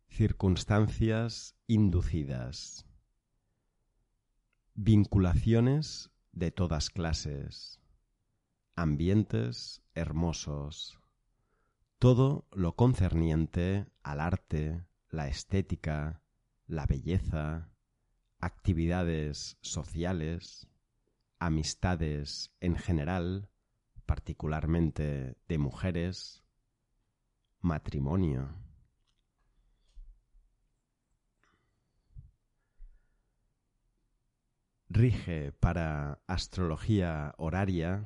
Circunstancias 0.09 1.55
inducidas. 1.67 2.85
Vinculaciones 4.73 6.11
de 6.31 6.51
todas 6.51 6.89
clases. 6.89 7.81
Ambientes 8.75 9.81
hermosos 9.93 10.99
todo 12.05 12.45
lo 12.51 12.75
concerniente 12.75 13.87
al 14.03 14.19
arte, 14.19 14.85
la 15.15 15.27
estética, 15.29 16.21
la 16.67 16.85
belleza, 16.85 17.69
actividades 18.39 19.57
sociales, 19.61 20.67
amistades 21.39 22.51
en 22.59 22.75
general, 22.75 23.49
particularmente 24.05 25.37
de 25.47 25.57
mujeres, 25.57 26.43
matrimonio. 27.61 28.53
Rige 34.89 35.51
para 35.53 36.21
astrología 36.27 37.33
horaria 37.37 38.05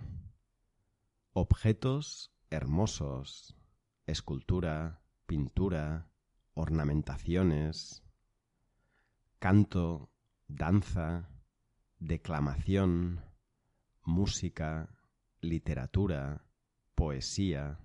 objetos 1.33 2.31
hermosos, 2.49 3.55
escultura, 4.05 5.01
pintura, 5.25 6.08
ornamentaciones, 6.59 8.03
canto, 9.39 10.11
danza, 10.49 11.29
declamación, 11.99 13.23
música, 14.03 14.89
literatura, 15.39 16.45
poesía, 16.95 17.79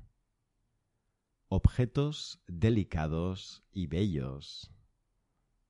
objetos 1.46 2.42
delicados 2.48 3.62
y 3.70 3.86
bellos, 3.86 4.72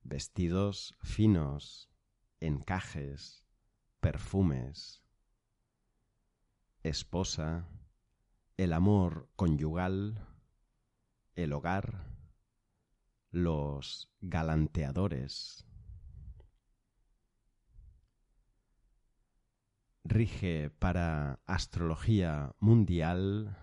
vestidos 0.03 0.97
finos, 1.03 1.91
encajes, 2.41 3.45
perfumes, 4.01 5.03
esposa, 6.83 7.69
el 8.57 8.73
amor 8.73 9.29
conyugal, 9.37 10.27
el 11.35 11.53
hogar, 11.53 12.14
los 13.35 14.13
galanteadores. 14.21 15.67
Rige 20.05 20.71
para 20.71 21.41
astrología 21.45 22.55
mundial 22.61 23.59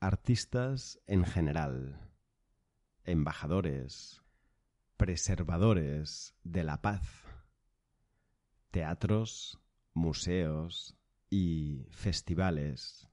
artistas 0.00 0.98
en 1.06 1.26
general, 1.26 2.00
embajadores, 3.04 4.22
preservadores 4.96 6.34
de 6.42 6.64
la 6.64 6.80
paz, 6.80 7.02
teatros, 8.70 9.60
museos 9.92 10.96
y 11.28 11.86
festivales, 11.90 13.10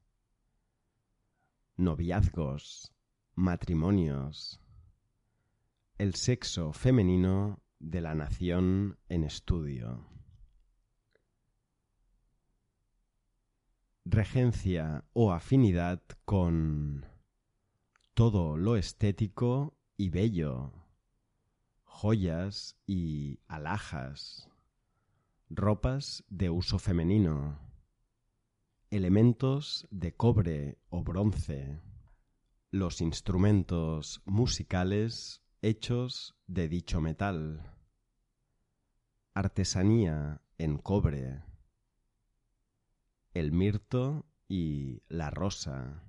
noviazgos, 1.76 2.94
matrimonios, 3.36 4.62
el 5.98 6.14
sexo 6.14 6.74
femenino 6.74 7.64
de 7.80 8.02
la 8.02 8.14
nación 8.14 9.00
en 9.10 9.24
estudio. 9.24 10.08
Regencia 14.06 15.06
o 15.14 15.32
afinidad 15.32 16.04
con 16.24 17.08
todo 18.14 18.58
lo 18.58 18.76
estético 18.76 19.76
y 19.98 20.10
bello, 20.10 20.72
joyas 21.84 22.78
y 22.86 23.40
alhajas, 23.48 24.50
ropas 25.50 26.24
de 26.30 26.52
uso 26.52 26.78
femenino, 26.78 27.60
elementos 28.92 29.88
de 29.90 30.14
cobre 30.14 30.78
o 30.90 31.04
bronce, 31.04 31.82
los 32.70 33.02
instrumentos 33.02 34.22
musicales 34.26 35.42
hechos 35.68 36.34
de 36.48 36.70
dicho 36.70 37.02
metal, 37.02 37.74
artesanía 39.34 40.42
en 40.58 40.78
cobre, 40.78 41.44
el 43.34 43.52
mirto 43.52 44.26
y 44.48 45.04
la 45.10 45.30
rosa, 45.30 46.04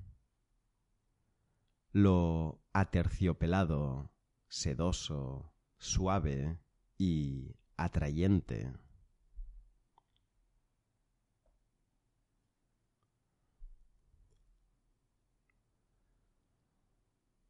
lo 1.90 2.62
aterciopelado, 2.72 4.12
sedoso, 4.46 5.52
suave 5.76 6.60
y 6.96 7.56
atrayente. 7.76 8.72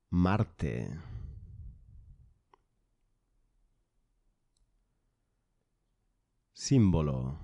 Marte. 0.09 1.18
Símbolo. 6.61 7.39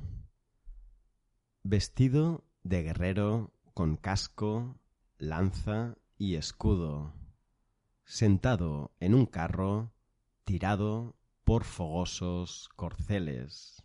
Vestido 1.62 2.44
de 2.64 2.83
guerrero 2.83 3.53
con 3.72 3.96
casco, 3.96 4.81
lanza 5.18 5.96
y 6.18 6.35
escudo, 6.35 7.14
sentado 8.05 8.90
en 8.98 9.14
un 9.14 9.27
carro 9.27 9.92
tirado 10.42 11.14
por 11.44 11.62
fogosos 11.62 12.68
corceles. 12.74 13.85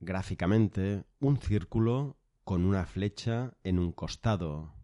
Gráficamente, 0.00 1.04
un 1.20 1.36
círculo 1.36 2.16
con 2.44 2.64
una 2.64 2.86
flecha 2.86 3.52
en 3.62 3.78
un 3.78 3.92
costado 3.92 4.74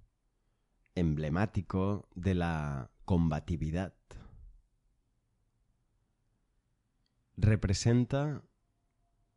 emblemático 0.95 2.11
de 2.15 2.35
la 2.35 2.91
combatividad. 3.07 3.95
Representa 7.37 8.45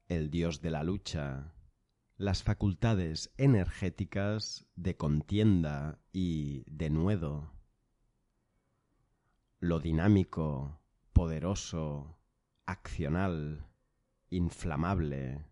el 0.08 0.30
dios 0.30 0.62
de 0.62 0.70
la 0.70 0.84
lucha, 0.84 1.56
las 2.16 2.44
facultades 2.44 3.34
energéticas 3.38 4.68
de 4.76 4.96
contienda 4.96 6.00
y 6.14 6.64
de 6.70 6.92
nuedo, 6.92 7.52
lo 9.60 9.80
dinámico, 9.80 10.80
poderoso, 11.12 12.20
accional, 12.68 13.68
inflamable, 14.30 15.48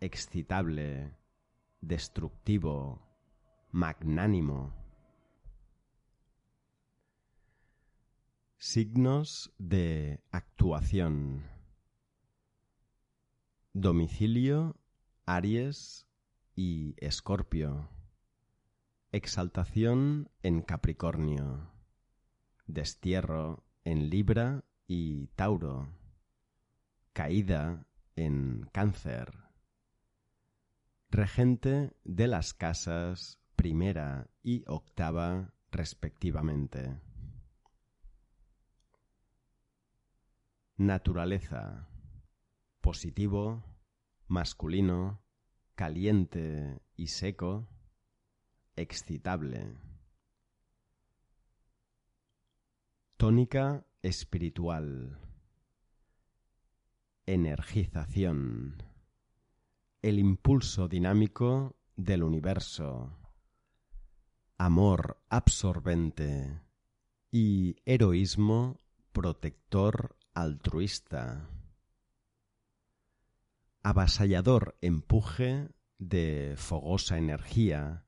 excitable, 0.00 1.14
destructivo, 1.82 3.06
magnánimo. 3.70 4.74
Signos 8.56 9.52
de 9.58 10.22
actuación. 10.30 11.51
Domicilio, 13.74 14.76
Aries 15.24 16.06
y 16.54 16.94
Escorpio. 16.98 17.88
Exaltación 19.12 20.28
en 20.42 20.60
Capricornio. 20.60 21.72
Destierro 22.66 23.64
en 23.84 24.10
Libra 24.10 24.66
y 24.86 25.28
Tauro. 25.28 25.88
Caída 27.14 27.86
en 28.14 28.68
Cáncer. 28.72 29.32
Regente 31.08 31.96
de 32.04 32.26
las 32.26 32.52
casas 32.52 33.40
primera 33.56 34.28
y 34.42 34.64
octava 34.66 35.54
respectivamente. 35.70 37.00
Naturaleza. 40.76 41.88
Positivo, 42.82 43.62
masculino, 44.26 45.22
caliente 45.76 46.82
y 46.96 47.06
seco, 47.06 47.68
excitable. 48.74 49.76
Tónica 53.16 53.86
espiritual. 54.02 55.16
Energización. 57.24 58.82
El 60.02 60.18
impulso 60.18 60.88
dinámico 60.88 61.76
del 61.94 62.24
universo. 62.24 63.16
Amor 64.58 65.22
absorbente 65.28 66.60
y 67.30 67.76
heroísmo 67.84 68.80
protector 69.12 70.16
altruista. 70.34 71.48
Avasallador 73.84 74.76
empuje 74.80 75.68
de 75.98 76.54
fogosa 76.56 77.18
energía 77.18 78.04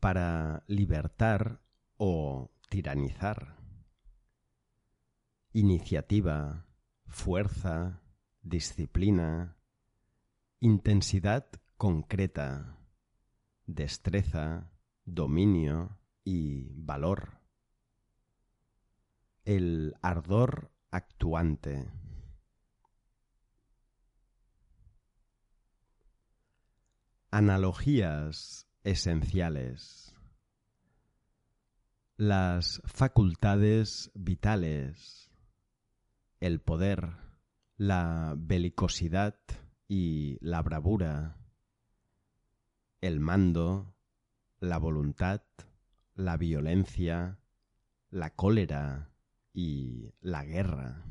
para 0.00 0.64
libertar 0.66 1.60
o 1.98 2.50
tiranizar. 2.70 3.56
Iniciativa, 5.52 6.66
fuerza, 7.06 8.02
disciplina, 8.42 9.58
intensidad 10.60 11.46
concreta, 11.76 12.78
destreza, 13.66 14.72
dominio 15.04 15.98
y 16.24 16.72
valor. 16.76 17.40
El 19.44 19.96
ardor 20.00 20.72
actuante. 20.90 21.90
Analogías 27.32 28.66
esenciales. 28.82 30.16
Las 32.16 32.82
facultades 32.84 34.10
vitales, 34.14 35.30
el 36.40 36.60
poder, 36.60 37.12
la 37.76 38.34
belicosidad 38.36 39.38
y 39.86 40.38
la 40.40 40.60
bravura, 40.62 41.36
el 43.00 43.20
mando, 43.20 43.94
la 44.58 44.78
voluntad, 44.78 45.42
la 46.16 46.36
violencia, 46.36 47.38
la 48.10 48.34
cólera 48.34 49.14
y 49.52 50.14
la 50.20 50.44
guerra. 50.44 51.04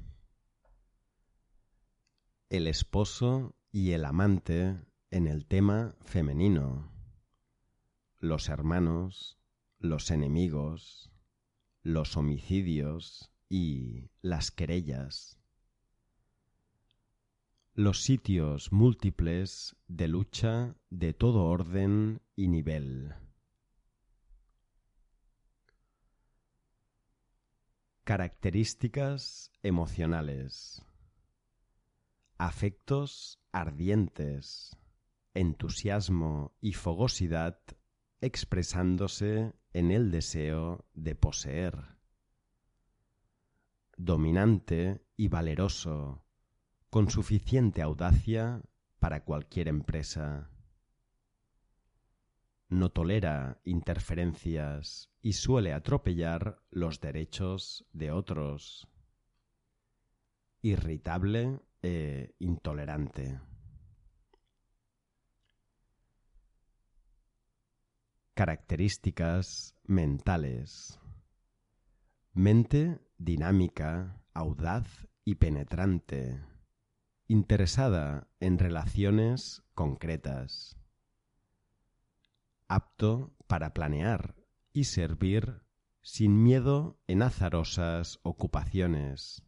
El 2.49 2.67
esposo 2.67 3.55
y 3.71 3.91
el 3.91 4.03
amante 4.03 4.81
en 5.11 5.27
el 5.27 5.45
tema 5.45 5.95
femenino. 6.01 6.91
Los 8.19 8.49
hermanos, 8.49 9.39
los 9.79 10.11
enemigos, 10.11 11.11
los 11.81 12.15
homicidios 12.17 13.31
y 13.49 14.11
las 14.21 14.51
querellas. 14.51 15.39
Los 17.73 18.03
sitios 18.03 18.71
múltiples 18.71 19.75
de 19.87 20.07
lucha 20.09 20.75
de 20.89 21.13
todo 21.13 21.45
orden 21.45 22.21
y 22.35 22.49
nivel. 22.49 23.15
Características 28.03 29.51
emocionales. 29.63 30.83
Afectos 32.37 33.39
ardientes, 33.51 34.78
entusiasmo 35.33 36.55
y 36.61 36.73
fogosidad 36.73 37.59
expresándose 38.21 39.53
en 39.73 39.91
el 39.91 40.11
deseo 40.11 40.85
de 40.93 41.15
poseer. 41.15 41.97
Dominante 43.97 45.05
y 45.15 45.27
valeroso, 45.27 46.23
con 46.89 47.09
suficiente 47.09 47.81
audacia 47.81 48.61
para 48.99 49.23
cualquier 49.23 49.67
empresa. 49.67 50.49
No 52.69 52.91
tolera 52.91 53.61
interferencias 53.63 55.09
y 55.21 55.33
suele 55.33 55.73
atropellar 55.73 56.61
los 56.69 57.01
derechos 57.01 57.85
de 57.93 58.11
otros. 58.11 58.87
Irritable 60.61 61.61
e 61.81 62.35
intolerante. 62.39 63.39
Características 68.39 69.75
mentales. 69.83 70.97
Mente 72.31 73.01
dinámica, 73.17 74.23
audaz 74.33 75.09
y 75.25 75.35
penetrante, 75.35 76.41
interesada 77.27 78.29
en 78.39 78.57
relaciones 78.57 79.63
concretas, 79.73 80.77
apto 82.69 83.35
para 83.47 83.73
planear 83.73 84.35
y 84.71 84.85
servir 84.85 85.61
sin 86.01 86.41
miedo 86.41 86.97
en 87.07 87.23
azarosas 87.23 88.21
ocupaciones, 88.23 89.43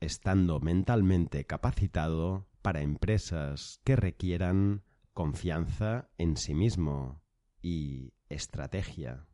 estando 0.00 0.58
mentalmente 0.58 1.46
capacitado 1.46 2.48
para 2.62 2.80
empresas 2.80 3.80
que 3.84 3.94
requieran 3.94 4.82
confianza 5.12 6.10
en 6.18 6.36
sí 6.36 6.52
mismo 6.52 7.21
y 7.62 8.12
estrategia. 8.28 9.26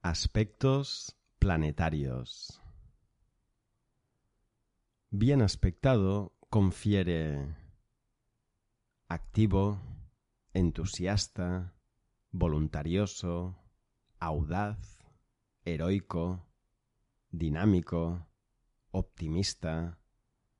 Aspectos 0.00 1.16
planetarios. 1.38 2.60
Bien 5.10 5.42
aspectado 5.42 6.32
confiere 6.50 7.56
activo, 9.08 9.80
entusiasta, 10.52 11.74
voluntarioso, 12.30 13.56
audaz, 14.18 14.98
heroico, 15.64 16.46
dinámico, 17.30 18.26
optimista, 18.90 19.98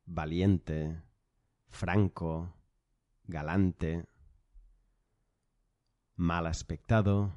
valiente, 0.04 1.02
franco, 1.68 2.54
galante, 3.26 4.04
mal 6.14 6.46
aspectado, 6.46 7.32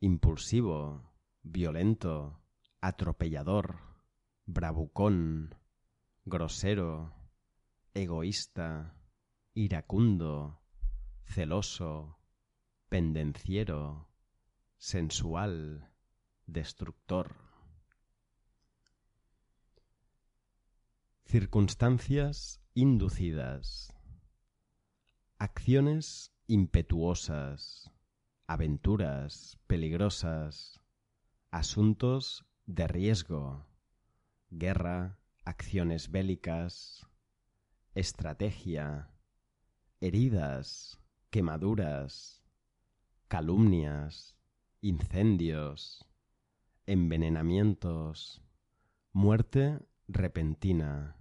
impulsivo, 0.00 1.12
violento, 1.42 2.42
atropellador, 2.80 3.78
bravucón, 4.46 5.54
grosero, 6.24 7.14
egoísta, 7.94 8.96
iracundo, 9.54 10.60
celoso, 11.24 12.18
pendenciero, 12.88 14.08
sensual, 14.76 15.92
destructor. 16.46 17.36
Circunstancias 21.26 22.60
inducidas. 22.74 23.93
Acciones 25.38 26.32
impetuosas, 26.46 27.90
aventuras 28.46 29.58
peligrosas, 29.66 30.80
asuntos 31.50 32.46
de 32.66 32.86
riesgo, 32.86 33.66
guerra, 34.50 35.18
acciones 35.44 36.12
bélicas, 36.12 37.04
estrategia, 37.96 39.10
heridas, 40.00 41.00
quemaduras, 41.30 42.44
calumnias, 43.26 44.36
incendios, 44.82 46.06
envenenamientos, 46.86 48.40
muerte 49.12 49.80
repentina, 50.06 51.16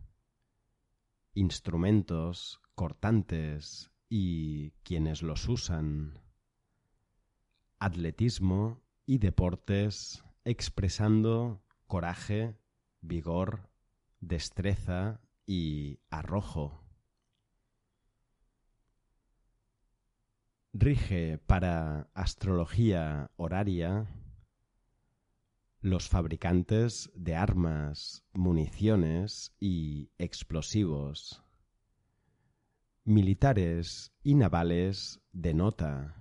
instrumentos 1.33 2.61
cortantes 2.75 3.89
y 4.15 4.73
quienes 4.83 5.23
los 5.23 5.49
usan, 5.49 6.19
atletismo 7.79 8.79
y 9.07 9.17
deportes 9.17 10.23
expresando 10.45 11.63
coraje, 11.87 12.55
vigor, 13.01 13.71
destreza 14.19 15.19
y 15.47 15.97
arrojo. 16.11 16.83
Rige 20.73 21.39
para 21.39 22.11
astrología 22.13 23.31
horaria 23.35 24.05
los 25.81 26.07
fabricantes 26.07 27.09
de 27.15 27.33
armas, 27.33 28.23
municiones 28.31 29.55
y 29.59 30.11
explosivos, 30.19 31.42
militares 33.05 34.13
y 34.23 34.35
navales 34.35 35.19
de 35.33 35.53
nota, 35.53 36.15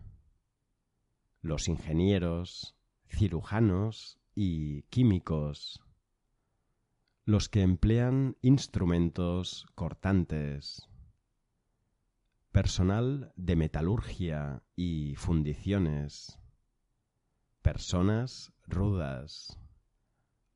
los 1.40 1.68
ingenieros, 1.68 2.74
cirujanos 3.08 4.18
y 4.34 4.82
químicos, 4.84 5.80
los 7.24 7.48
que 7.48 7.62
emplean 7.62 8.36
instrumentos 8.42 9.66
cortantes, 9.76 10.88
personal 12.50 13.32
de 13.36 13.54
metalurgia 13.54 14.64
y 14.74 15.14
fundiciones, 15.14 16.40
personas 17.62 18.52
rudas, 18.66 19.56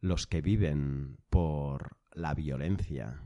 los 0.01 0.27
que 0.27 0.41
viven 0.41 1.19
por 1.31 1.99
la 2.11 2.35
violencia. 2.35 3.23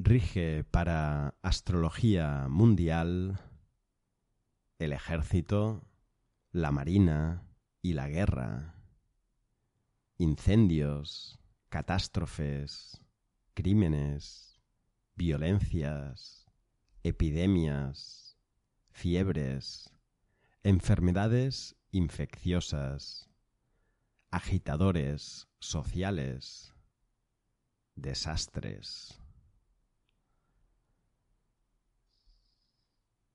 Rige 0.00 0.62
para 0.62 1.34
astrología 1.42 2.46
mundial 2.48 3.40
el 4.78 4.92
ejército, 4.92 5.82
la 6.52 6.70
marina 6.70 7.42
y 7.82 7.94
la 7.94 8.08
guerra, 8.08 8.76
incendios, 10.16 11.40
catástrofes, 11.68 13.02
crímenes, 13.54 14.60
violencias, 15.16 16.46
epidemias, 17.02 18.38
fiebres, 18.90 19.90
enfermedades 20.62 21.74
infecciosas, 21.90 23.28
agitadores 24.30 25.48
sociales, 25.58 26.72
desastres. 27.96 29.17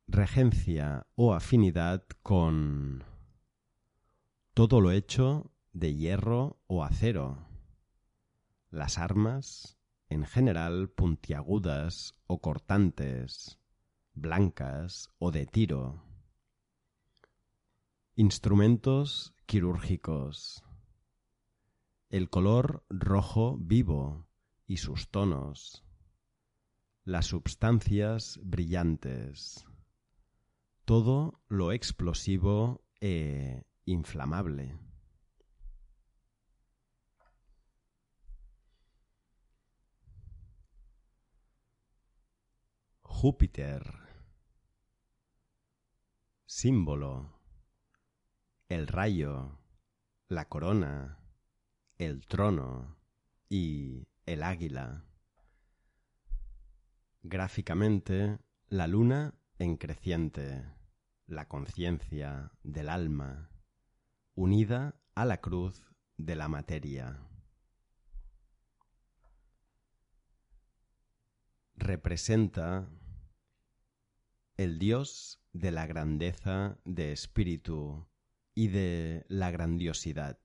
Regencia 0.08 1.08
o 1.16 1.34
afinidad 1.34 2.04
con 2.22 3.04
todo 4.54 4.82
lo 4.82 4.91
hecho 4.91 5.51
de 5.72 5.95
hierro 5.95 6.60
o 6.68 6.84
acero. 6.84 7.47
Las 8.70 8.97
armas, 8.97 9.78
en 10.10 10.26
general 10.26 10.89
puntiagudas 10.89 12.16
o 12.28 12.41
cortantes, 12.41 13.60
blancas 14.14 15.10
o 15.20 15.32
de 15.32 15.45
tiro. 15.45 16.04
Instrumentos 18.16 19.34
quirúrgicos. 19.45 20.64
El 22.10 22.30
color 22.30 22.86
rojo 22.89 23.58
vivo 23.58 24.28
y 24.68 24.78
sus 24.78 25.10
tonos. 25.10 25.84
Las 27.06 27.28
substancias 27.28 28.39
brillantes. 28.43 29.66
Todo 30.86 31.41
lo 31.47 31.71
explosivo 31.71 32.84
e 32.99 33.63
inflamable. 33.86 34.77
Júpiter. 43.01 43.81
Símbolo. 46.45 47.39
El 48.67 48.88
rayo, 48.88 49.59
la 50.27 50.49
corona, 50.49 51.17
el 51.97 52.27
trono 52.27 52.97
y 53.47 54.09
el 54.25 54.43
águila. 54.43 55.05
Gráficamente, 57.21 58.39
la 58.67 58.88
luna 58.88 59.34
en 59.64 59.78
creciente, 59.78 60.66
la 61.26 61.47
conciencia 61.47 62.51
del 62.64 62.89
alma, 62.89 63.49
unida 64.36 65.01
a 65.16 65.24
la 65.24 65.39
cruz 65.39 65.82
de 66.18 66.36
la 66.36 66.49
materia. 66.49 67.26
Representa 71.76 72.89
el 74.57 74.80
Dios 74.80 75.41
de 75.53 75.72
la 75.72 75.88
grandeza 75.88 76.78
de 76.84 77.14
espíritu 77.14 78.09
y 78.53 78.68
de 78.68 79.26
la 79.30 79.49
grandiosidad. 79.49 80.39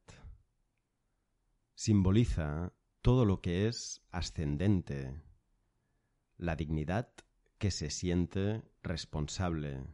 Simboliza 1.75 2.73
todo 3.03 3.25
lo 3.25 3.41
que 3.41 3.67
es 3.67 4.01
ascendente, 4.11 5.21
la 6.37 6.55
dignidad 6.55 7.13
que 7.59 7.71
se 7.71 7.91
siente 7.91 8.63
responsable. 8.83 9.85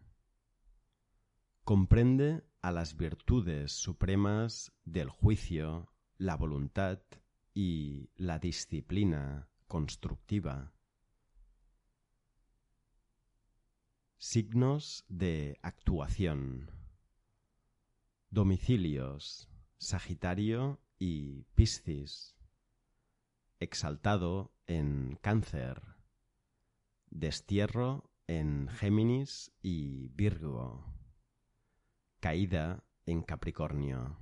Comprende 1.64 2.44
a 2.60 2.70
las 2.70 2.96
virtudes 2.96 3.72
supremas 3.72 4.72
del 4.84 5.08
juicio, 5.08 5.92
la 6.18 6.36
voluntad 6.36 7.00
y 7.54 8.10
la 8.16 8.38
disciplina 8.38 9.48
constructiva. 9.66 10.72
Signos 14.18 15.04
de 15.08 15.58
actuación. 15.62 16.70
Domicilios 18.30 19.48
Sagitario 19.78 20.80
y 20.98 21.42
Piscis. 21.54 22.34
Exaltado 23.60 24.54
en 24.66 25.18
Cáncer. 25.20 25.93
Destierro 27.14 28.10
en 28.26 28.66
Géminis 28.68 29.52
y 29.62 30.08
Virgo. 30.08 30.84
Caída 32.18 32.82
en 33.06 33.22
Capricornio. 33.22 34.18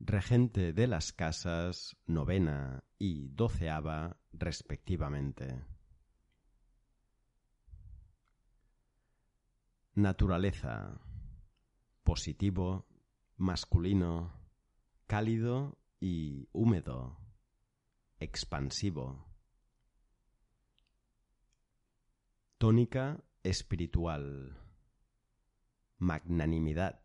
Regente 0.00 0.72
de 0.72 0.86
las 0.86 1.12
casas 1.12 1.98
novena 2.06 2.82
y 2.98 3.28
doceava 3.28 4.16
respectivamente. 4.32 5.62
Naturaleza. 9.94 10.98
Positivo, 12.04 12.86
masculino, 13.36 14.32
cálido 15.06 15.76
y 16.00 16.48
húmedo. 16.52 17.18
Expansivo. 18.18 19.33
Tónica 22.58 23.22
espiritual. 23.42 24.56
Magnanimidad. 25.98 27.00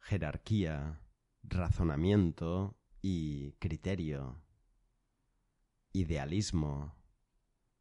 Jerarquía, 0.00 1.00
razonamiento 1.42 2.76
y 3.02 3.52
criterio. 3.52 4.42
Idealismo. 5.92 6.94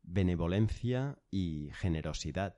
Benevolencia 0.03 1.19
y 1.29 1.69
generosidad 1.73 2.57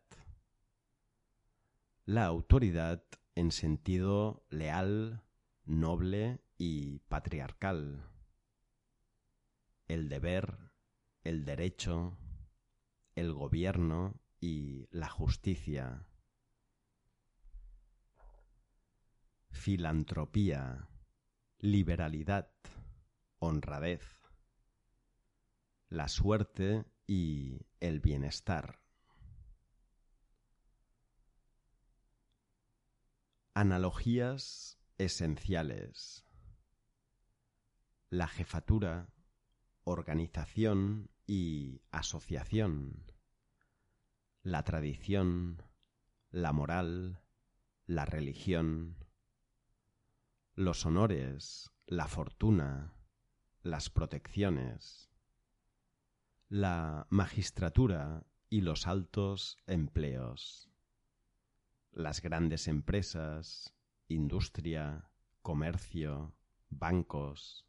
la 2.05 2.26
autoridad 2.26 3.03
en 3.36 3.51
sentido 3.51 4.45
leal, 4.49 5.24
noble 5.66 6.41
y 6.57 6.99
patriarcal, 7.07 8.03
el 9.88 10.09
deber, 10.09 10.57
el 11.24 11.45
derecho, 11.45 12.18
el 13.16 13.34
gobierno 13.34 14.20
y 14.39 14.88
la 14.91 15.09
justicia, 15.09 16.07
filantropía, 19.51 20.89
liberalidad, 21.59 22.51
honradez, 23.39 24.20
la 25.89 26.07
suerte 26.07 26.86
y 27.05 27.68
el 27.80 27.99
bienestar. 27.99 28.82
Analogías 33.53 34.80
esenciales. 34.97 36.26
La 38.09 38.28
jefatura, 38.28 39.14
organización 39.84 41.11
y 41.28 41.82
asociación. 41.91 43.11
La 44.43 44.63
tradición, 44.63 45.63
la 46.30 46.51
moral, 46.51 47.22
la 47.86 48.05
religión. 48.05 48.97
Los 50.55 50.86
honores, 50.86 51.72
la 51.86 52.07
fortuna, 52.07 52.93
las 53.61 53.89
protecciones. 53.89 55.09
La 56.49 57.07
magistratura 57.09 58.26
y 58.49 58.61
los 58.61 58.88
altos 58.88 59.57
empleos 59.67 60.72
las 61.91 62.22
grandes 62.22 62.67
empresas, 62.67 63.74
industria, 64.07 65.09
comercio, 65.41 66.34
bancos, 66.69 67.65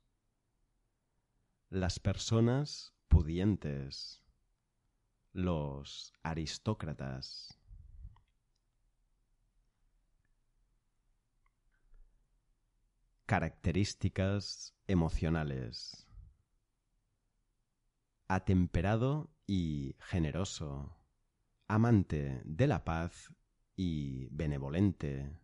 las 1.69 1.99
personas 1.99 2.92
pudientes, 3.13 4.23
los 5.35 6.15
aristócratas. 6.23 7.61
Características 13.27 14.75
emocionales. 14.87 16.09
Atemperado 18.29 19.31
y 19.47 19.95
generoso, 19.99 20.97
amante 21.69 22.41
de 22.47 22.67
la 22.67 22.83
paz 22.83 23.31
y 23.77 24.29
benevolente. 24.31 25.39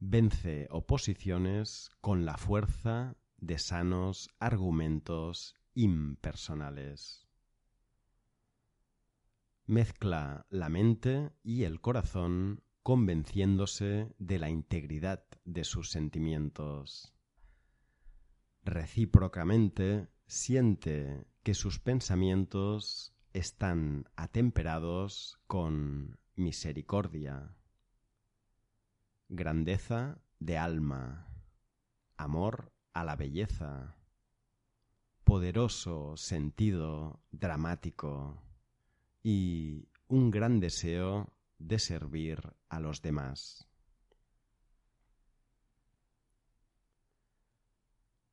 Vence 0.00 0.66
oposiciones 0.72 1.90
con 2.00 2.24
la 2.24 2.36
fuerza 2.36 3.16
de 3.36 3.60
sanos 3.60 4.30
argumentos 4.40 5.54
impersonales. 5.78 7.28
Mezcla 9.66 10.44
la 10.50 10.68
mente 10.68 11.30
y 11.44 11.62
el 11.62 11.80
corazón 11.80 12.64
convenciéndose 12.82 14.12
de 14.18 14.40
la 14.40 14.50
integridad 14.50 15.24
de 15.44 15.62
sus 15.62 15.90
sentimientos. 15.90 17.14
Recíprocamente 18.64 20.08
siente 20.26 21.28
que 21.44 21.54
sus 21.54 21.78
pensamientos 21.78 23.14
están 23.32 24.08
atemperados 24.16 25.38
con 25.46 26.18
misericordia, 26.34 27.54
grandeza 29.28 30.20
de 30.40 30.58
alma, 30.58 31.28
amor 32.16 32.72
a 32.94 33.04
la 33.04 33.14
belleza, 33.14 33.97
poderoso 35.28 36.16
sentido 36.16 37.22
dramático 37.32 38.42
y 39.22 39.86
un 40.06 40.30
gran 40.30 40.58
deseo 40.58 41.34
de 41.58 41.78
servir 41.78 42.56
a 42.70 42.80
los 42.80 43.02
demás. 43.02 43.68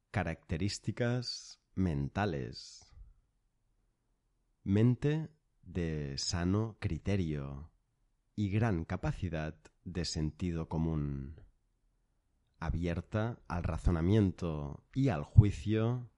Características 0.09 1.59
mentales. 1.73 2.89
Mente 4.63 5.27
de 5.63 6.17
sano 6.17 6.77
criterio 6.79 7.73
y 8.37 8.51
gran 8.51 8.85
capacidad 8.85 9.57
de 9.83 10.05
sentido 10.05 10.69
común, 10.69 11.41
abierta 12.57 13.37
al 13.49 13.63
razonamiento 13.63 14.85
y 14.93 15.09
al 15.09 15.25
juicio 15.25 16.09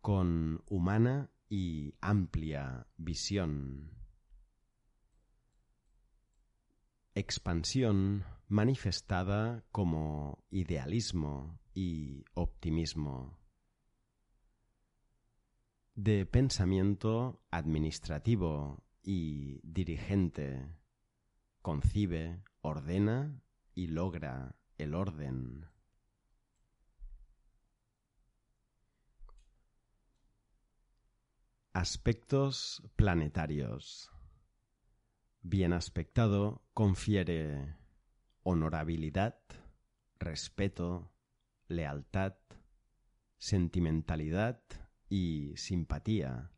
con 0.00 0.62
humana 0.66 1.30
y 1.48 1.94
amplia 2.00 2.86
visión. 2.96 3.92
Expansión 7.14 8.24
manifestada 8.48 9.64
como 9.70 10.44
idealismo 10.50 11.60
y 11.74 12.24
optimismo. 12.34 13.38
De 15.94 16.24
pensamiento 16.24 17.42
administrativo 17.50 18.84
y 19.02 19.60
dirigente, 19.62 20.66
concibe, 21.62 22.42
ordena 22.62 23.42
y 23.74 23.88
logra 23.88 24.56
el 24.78 24.94
orden. 24.94 25.69
Aspectos 31.80 32.82
planetarios. 32.94 34.12
Bien 35.40 35.72
aspectado 35.72 36.62
confiere 36.74 37.74
honorabilidad, 38.42 39.38
respeto, 40.18 41.10
lealtad, 41.68 42.34
sentimentalidad 43.38 44.60
y 45.08 45.56
simpatía. 45.56 46.50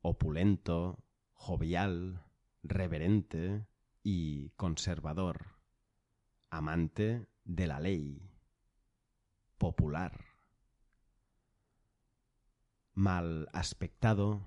Opulento, 0.00 1.02
jovial, 1.32 2.24
reverente 2.62 3.66
y 4.04 4.50
conservador. 4.50 5.56
Amante 6.50 7.26
de 7.42 7.66
la 7.66 7.80
ley. 7.80 8.30
Popular 9.58 10.31
mal 12.94 13.48
aspectado, 13.52 14.46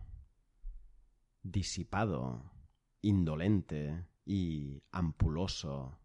disipado, 1.41 2.51
indolente 3.01 4.05
y 4.23 4.83
ampuloso, 4.91 5.97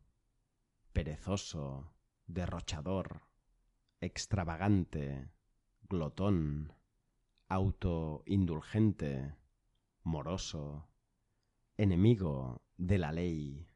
perezoso, 0.92 1.92
derrochador, 2.26 3.22
extravagante, 4.00 5.30
glotón, 5.82 6.72
autoindulgente, 7.48 9.34
moroso, 10.02 10.88
enemigo 11.76 12.62
de 12.78 12.98
la 12.98 13.12
ley, 13.12 13.66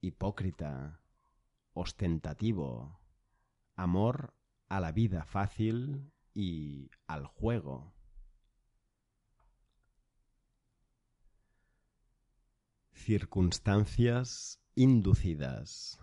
hipócrita, 0.00 1.02
ostentativo, 1.74 3.00
amor 3.74 4.34
a 4.68 4.80
la 4.80 4.92
vida 4.92 5.24
fácil 5.24 6.10
y 6.36 6.90
al 7.06 7.24
juego. 7.24 7.94
Circunstancias 12.92 14.60
inducidas. 14.74 15.98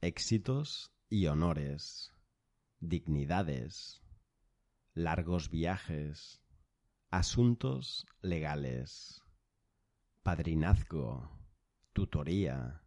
Éxitos 0.00 0.92
y 1.08 1.26
honores. 1.26 2.12
Dignidades. 2.78 4.04
Largos 4.94 5.50
viajes. 5.50 6.40
Asuntos 7.10 8.06
legales. 8.22 9.20
Padrinazgo. 10.22 11.36
Tutoría. 11.92 12.84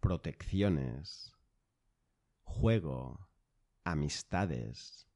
Protecciones. 0.00 1.32
Juego. 2.42 3.28
Amistades 3.84 5.09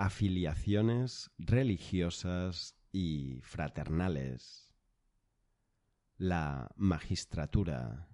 afiliaciones 0.00 1.30
religiosas 1.36 2.74
y 2.90 3.38
fraternales, 3.42 4.74
la 6.16 6.70
magistratura, 6.74 8.08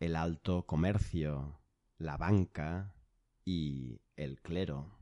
el 0.00 0.16
alto 0.16 0.66
comercio, 0.66 1.62
la 1.96 2.18
banca 2.18 2.94
y 3.42 4.02
el 4.16 4.42
clero. 4.42 4.98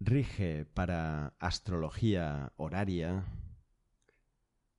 Rige 0.00 0.66
para 0.66 1.36
astrología 1.38 2.52
horaria 2.56 3.24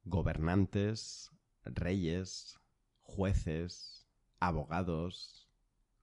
gobernantes, 0.04 1.32
reyes, 1.64 2.60
jueces, 3.02 4.10
abogados, 4.42 5.45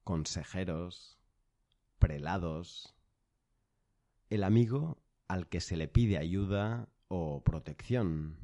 consejeros, 0.05 1.19
prelados, 1.99 2.95
el 4.31 4.45
amigo 4.45 4.99
al 5.29 5.49
que 5.49 5.61
se 5.61 5.77
le 5.77 5.89
pide 5.89 6.19
ayuda 6.19 6.89
o 7.09 7.43
protección, 7.45 8.39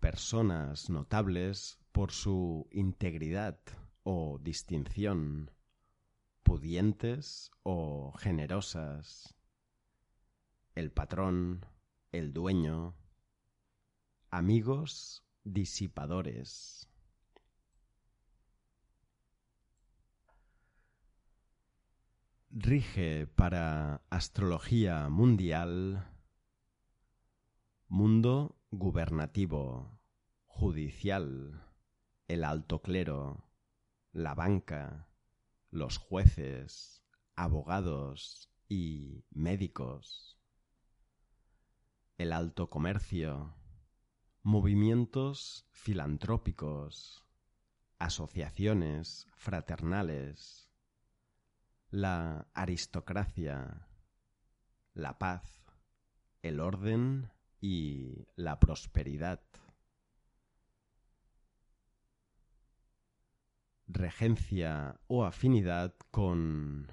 personas 0.00 0.90
notables 0.90 1.78
por 1.92 2.12
su 2.12 2.68
integridad 2.70 3.58
o 4.02 4.38
distinción, 4.42 5.50
pudientes 6.42 7.50
o 7.62 8.12
generosas, 8.18 9.34
el 10.74 10.90
patrón, 10.90 11.64
el 12.12 12.32
dueño, 12.32 12.94
amigos 14.30 15.24
disipadores. 15.44 16.83
Rige 22.56 23.26
para 23.26 24.04
astrología 24.10 25.08
mundial 25.08 26.08
mundo 27.88 28.62
gubernativo, 28.70 30.00
judicial, 30.46 31.64
el 32.28 32.44
alto 32.44 32.80
clero, 32.80 33.50
la 34.12 34.36
banca, 34.36 35.08
los 35.70 35.98
jueces, 35.98 37.02
abogados 37.34 38.52
y 38.68 39.24
médicos, 39.30 40.38
el 42.18 42.32
alto 42.32 42.70
comercio, 42.70 43.56
movimientos 44.44 45.66
filantrópicos, 45.72 47.26
asociaciones 47.98 49.26
fraternales, 49.34 50.63
la 51.94 52.48
aristocracia, 52.54 53.86
la 54.94 55.16
paz, 55.16 55.64
el 56.42 56.58
orden 56.58 57.30
y 57.60 58.26
la 58.34 58.58
prosperidad. 58.58 59.40
Regencia 63.86 64.98
o 65.06 65.24
afinidad 65.24 65.94
con 66.10 66.90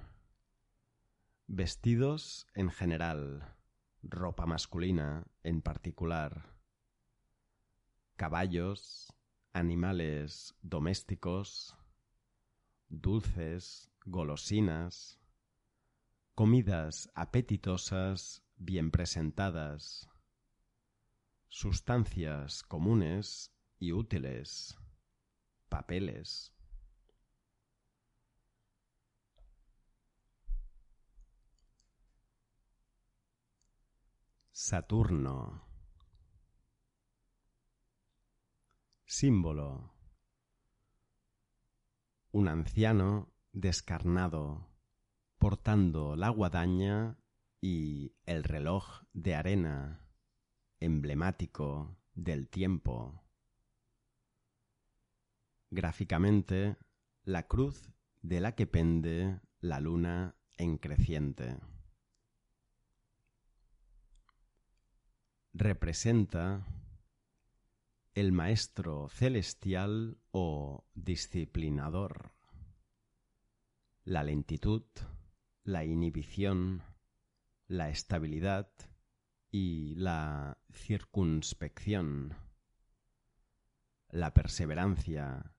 vestidos 1.48 2.46
en 2.54 2.70
general, 2.70 3.56
ropa 4.04 4.46
masculina 4.46 5.26
en 5.42 5.62
particular, 5.62 6.54
caballos, 8.14 9.12
animales 9.52 10.54
domésticos, 10.62 11.76
dulces, 12.88 13.91
golosinas, 14.06 15.20
comidas 16.34 17.10
apetitosas 17.14 18.44
bien 18.56 18.90
presentadas, 18.90 20.08
sustancias 21.48 22.62
comunes 22.62 23.52
y 23.78 23.92
útiles, 23.92 24.78
papeles. 25.68 26.52
Saturno 34.52 35.72
Símbolo. 39.12 39.92
Un 42.30 42.48
anciano 42.48 43.31
descarnado 43.52 44.68
portando 45.38 46.16
la 46.16 46.28
guadaña 46.28 47.18
y 47.60 48.14
el 48.26 48.44
reloj 48.44 49.02
de 49.12 49.34
arena 49.34 50.06
emblemático 50.80 51.96
del 52.14 52.48
tiempo. 52.48 53.22
Gráficamente, 55.70 56.76
la 57.24 57.46
cruz 57.46 57.90
de 58.20 58.40
la 58.40 58.54
que 58.54 58.66
pende 58.66 59.40
la 59.60 59.80
luna 59.80 60.36
en 60.56 60.78
creciente. 60.78 61.58
Representa 65.52 66.66
el 68.14 68.32
maestro 68.32 69.08
celestial 69.08 70.18
o 70.30 70.84
disciplinador. 70.94 72.32
La 74.04 74.24
lentitud, 74.24 74.82
la 75.62 75.84
inhibición, 75.84 76.82
la 77.68 77.88
estabilidad 77.88 78.68
y 79.52 79.94
la 79.94 80.58
circunspección, 80.72 82.34
la 84.08 84.34
perseverancia, 84.34 85.54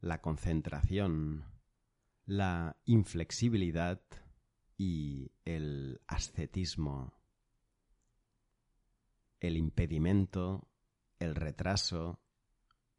la 0.00 0.20
concentración, 0.20 1.44
la 2.24 2.76
inflexibilidad 2.84 4.00
y 4.76 5.32
el 5.44 6.00
ascetismo, 6.06 7.20
el 9.40 9.56
impedimento, 9.56 10.70
el 11.18 11.34
retraso, 11.34 12.20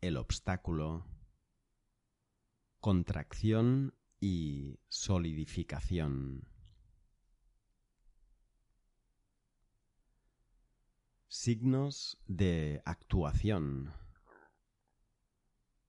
el 0.02 0.18
obstáculo, 0.18 1.06
contracción 2.82 3.93
y 4.20 4.80
solidificación. 4.88 6.48
Signos 11.28 12.18
de 12.28 12.82
actuación. 12.86 13.94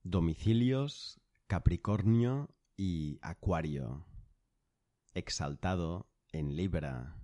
Domicilios 0.03 1.21
Capricornio 1.47 2.55
y 2.77 3.19
Acuario. 3.23 4.07
Exaltado 5.15 6.09
en 6.31 6.55
Libra. 6.55 7.17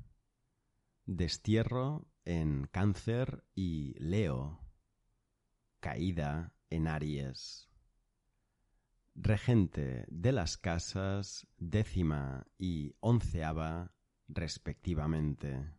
Destierro 1.05 2.09
en 2.25 2.67
Cáncer 2.73 3.45
y 3.55 3.95
Leo. 4.01 4.61
Caída 5.79 6.53
en 6.71 6.89
Aries. 6.89 7.69
Regente 9.19 10.05
de 10.09 10.31
las 10.31 10.59
casas 10.59 11.47
décima 11.57 12.47
y 12.59 12.95
onceava 13.01 13.95
respectivamente. 14.29 15.73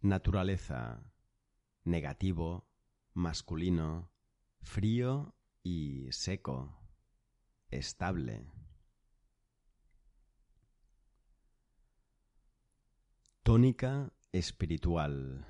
Naturaleza. 0.00 1.12
Negativo, 1.84 2.68
masculino, 3.14 4.10
frío 4.62 5.36
y 5.62 6.10
seco. 6.10 6.76
Estable. 7.70 8.50
Tónica 13.44 14.12
espiritual. 14.32 15.46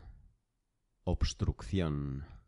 Obstrucción. 1.04 2.39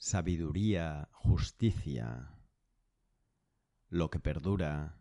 Sabiduría, 0.00 1.08
justicia. 1.10 2.32
Lo 3.88 4.10
que 4.10 4.20
perdura, 4.20 4.96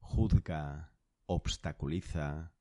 juzga, 0.00 0.92
obstaculiza, 1.26 2.52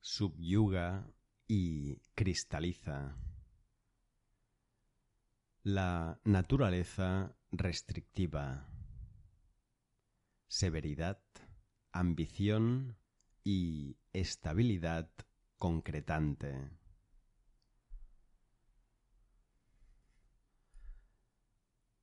subyuga 0.00 1.10
y 1.46 1.96
cristaliza. 2.14 3.16
La 5.62 6.20
naturaleza 6.24 7.34
restrictiva. 7.52 8.68
Severidad, 10.46 11.22
ambición 11.90 12.98
y 13.42 13.96
estabilidad 14.12 15.10
concretante. 15.56 16.68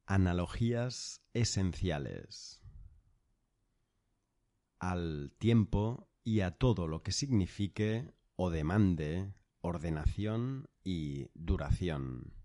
Analogías 0.08 1.24
esenciales. 1.34 2.62
Al 4.78 5.34
tiempo 5.40 6.12
y 6.24 6.42
a 6.42 6.52
todo 6.52 6.88
lo 6.88 7.02
que 7.02 7.12
signifique 7.12 8.14
o 8.36 8.52
demande 8.52 9.34
ordenación 9.62 10.70
y 10.84 11.32
duración. 11.34 12.36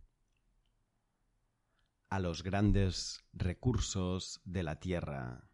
A 2.08 2.18
los 2.18 2.42
grandes 2.42 3.26
recursos 3.34 4.40
de 4.44 4.62
la 4.62 4.80
tierra, 4.80 5.50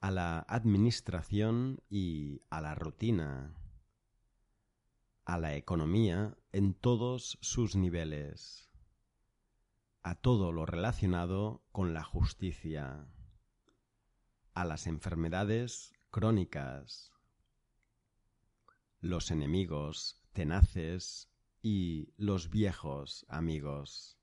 a 0.00 0.12
la 0.12 0.38
administración 0.48 1.82
y 1.90 2.42
a 2.48 2.60
la 2.60 2.76
rutina, 2.76 3.56
a 5.24 5.36
la 5.36 5.56
economía 5.56 6.38
en 6.52 6.74
todos 6.74 7.38
sus 7.40 7.74
niveles, 7.74 8.71
a 10.02 10.16
todo 10.16 10.52
lo 10.52 10.66
relacionado 10.66 11.62
con 11.70 11.94
la 11.94 12.02
justicia, 12.02 13.06
a 14.54 14.64
las 14.64 14.86
enfermedades 14.86 15.92
crónicas, 16.10 17.12
los 19.00 19.30
enemigos 19.30 20.20
tenaces 20.32 21.30
y 21.62 22.12
los 22.16 22.50
viejos 22.50 23.24
amigos, 23.28 24.18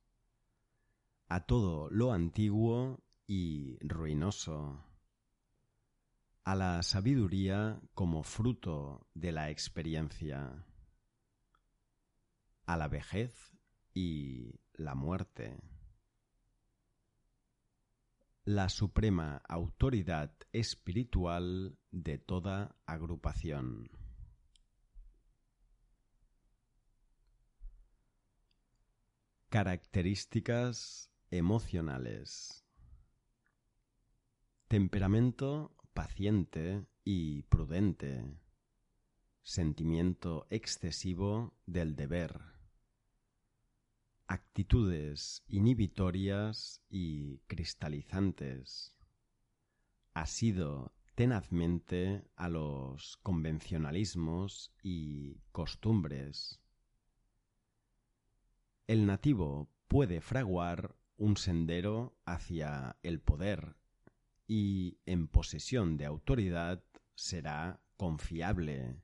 a 1.28 1.46
todo 1.46 1.90
lo 1.90 2.12
antiguo 2.12 3.02
y 3.26 3.78
ruinoso, 3.80 4.84
a 6.44 6.56
la 6.56 6.84
sabiduría 6.84 7.80
como 7.94 8.24
fruto 8.24 9.08
de 9.14 9.32
la 9.32 9.50
experiencia, 9.50 10.66
a 12.66 12.78
la 12.78 12.88
vejez 12.88 13.56
y 13.94 14.60
la 14.80 14.96
muerte. 14.96 15.60
La 18.46 18.70
suprema 18.70 19.44
autoridad 19.48 20.34
espiritual 20.54 21.78
de 21.92 22.18
toda 22.18 22.76
agrupación. 22.86 23.92
Características 29.50 31.12
emocionales. 31.30 32.66
Temperamento 34.68 35.76
paciente 35.94 36.86
y 37.04 37.44
prudente. 37.44 38.24
Sentimiento 39.42 40.48
excesivo 40.50 41.54
del 41.66 41.96
deber. 41.96 42.59
Actitudes 44.30 45.44
inhibitorias 45.50 46.82
y 46.90 47.40
cristalizantes. 47.48 48.96
Asido 50.14 50.94
tenazmente 51.16 52.24
a 52.38 52.48
los 52.48 53.18
convencionalismos 53.18 54.72
y 54.82 55.42
costumbres 55.52 56.62
el 58.90 59.06
nativo 59.06 59.70
puede 59.88 60.20
fraguar 60.20 60.96
un 61.16 61.38
sendero 61.38 62.18
hacia 62.26 62.98
el 63.04 63.22
poder 63.22 63.76
y 64.48 64.98
en 65.06 65.28
posesión 65.28 65.96
de 65.96 66.08
autoridad 66.08 66.84
será 67.14 67.82
confiable, 67.98 69.00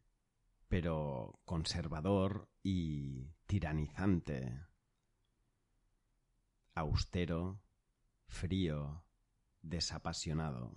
pero 0.70 1.40
conservador 1.46 2.50
y 2.64 3.28
tiranizante, 3.46 4.60
austero, 6.76 7.62
frío, 8.28 9.04
desapasionado. 9.62 10.76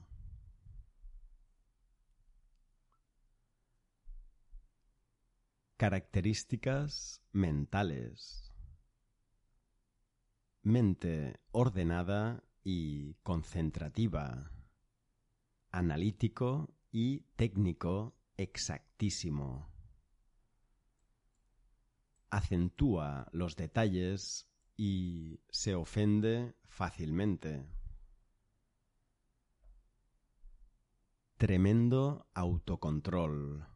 Características 5.77 7.23
mentales 7.33 8.49
mente 10.63 11.41
ordenada 11.51 12.45
y 12.63 13.15
concentrativa, 13.23 14.53
analítico 15.71 16.75
y 16.91 17.21
técnico 17.37 18.17
exactísimo. 18.37 19.71
acentúa 22.31 23.29
los 23.33 23.57
detalles 23.57 24.49
y 24.79 25.41
se 25.51 25.75
ofende 25.75 26.55
fácilmente. 26.69 27.67
Tremendo 31.37 32.29
autocontrol, 32.33 33.67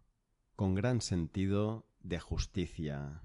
con 0.55 0.75
gran 0.75 1.01
sentido 1.01 1.89
de 2.01 2.21
justicia. 2.21 3.25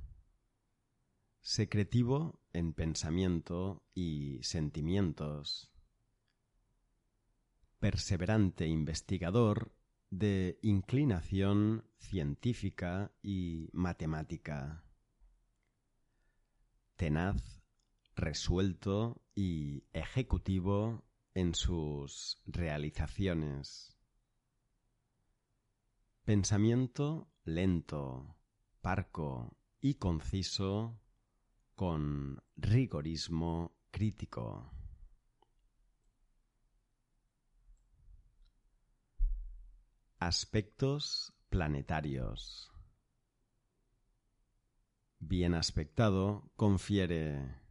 Secretivo 1.41 2.41
en 2.51 2.73
pensamiento 2.73 3.83
y 3.93 4.39
sentimientos. 4.41 5.71
Perseverante 7.79 8.65
investigador 8.65 9.71
de 10.09 10.57
inclinación 10.63 11.85
científica 11.99 13.11
y 13.21 13.69
matemática. 13.71 14.83
Tenaz, 16.95 17.56
resuelto 18.17 19.21
y 19.35 19.85
ejecutivo 19.93 21.05
en 21.35 21.53
sus 21.53 22.41
realizaciones. 22.47 23.95
Pensamiento 26.25 27.31
lento, 27.45 28.35
parco 28.81 29.55
y 29.79 29.93
conciso 29.93 30.99
con 31.75 32.43
rigorismo 32.55 33.77
crítico. 33.91 34.73
Aspectos 40.17 41.33
planetarios. 41.49 42.71
Bien 45.19 45.53
aspectado 45.53 46.51
confiere 46.55 47.66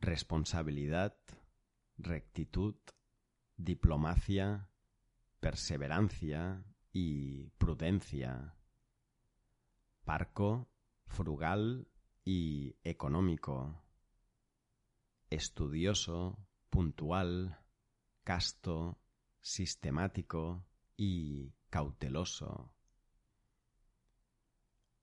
responsabilidad, 0.00 1.16
rectitud, 1.96 2.76
diplomacia, 3.56 4.70
perseverancia 5.40 6.64
y 6.92 7.50
prudencia. 7.58 8.54
Parco, 10.04 10.70
frugal 11.06 11.88
y 12.24 12.76
económico. 12.82 13.82
Estudioso, 15.30 16.38
puntual, 16.70 17.58
casto, 18.24 18.98
sistemático 19.40 20.64
y 20.96 21.52
cauteloso. 21.70 22.72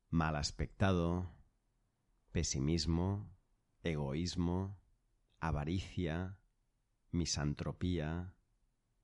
Mal 0.09 0.35
aspectado, 0.35 1.31
pesimismo, 2.31 3.29
egoísmo, 3.83 4.79
avaricia, 5.47 6.39
misantropía, 7.11 8.33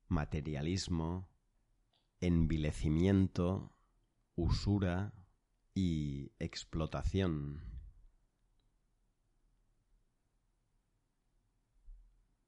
materialismo, 0.07 1.29
envilecimiento, 2.19 3.75
usura 4.35 5.13
y 5.73 6.31
explotación. 6.39 7.63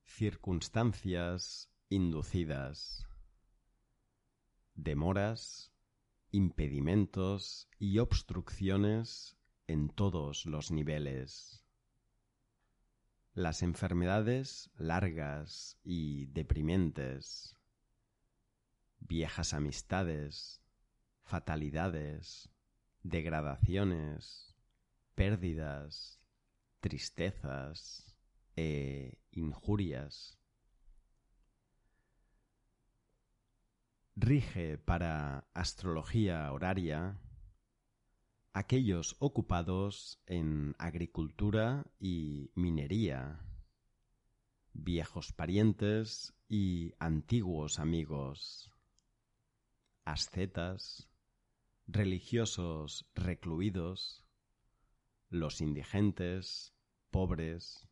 Circunstancias 0.05 1.71
inducidas. 1.89 3.07
Demoras, 4.75 5.71
impedimentos 6.31 7.69
y 7.79 7.99
obstrucciones 7.99 9.37
en 9.67 9.89
todos 9.89 10.45
los 10.45 10.71
niveles. 10.71 11.62
Las 13.35 13.63
enfermedades 13.63 14.69
largas 14.77 15.79
y 15.83 16.27
deprimentes. 16.27 17.57
Viejas 18.99 19.55
amistades, 19.55 20.61
fatalidades, 21.23 22.51
degradaciones, 23.01 24.55
pérdidas, 25.15 26.21
tristezas 26.79 28.15
e 28.55 29.17
injurias. 29.31 30.37
Rige 34.15 34.77
para 34.77 35.47
astrología 35.55 36.51
horaria 36.51 37.17
aquellos 38.53 39.15
ocupados 39.17 40.21
en 40.27 40.75
agricultura 40.77 41.87
y 41.99 42.51
minería, 42.53 43.39
viejos 44.73 45.33
parientes 45.33 46.35
y 46.47 46.93
antiguos 46.99 47.79
amigos, 47.79 48.71
ascetas, 50.05 51.09
religiosos 51.87 53.09
recluidos, 53.15 54.23
los 55.29 55.59
indigentes, 55.59 56.75
pobres, 57.09 57.89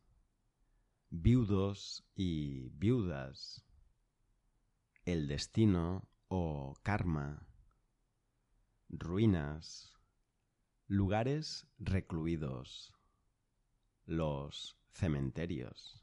viudos 1.10 2.06
y 2.14 2.68
viudas, 2.70 3.64
el 5.04 5.26
destino 5.26 6.08
o 6.28 6.74
karma, 6.84 7.48
ruinas, 8.88 9.91
lugares 10.86 11.66
recluidos, 11.78 12.92
los 14.04 14.76
cementerios. 14.92 16.02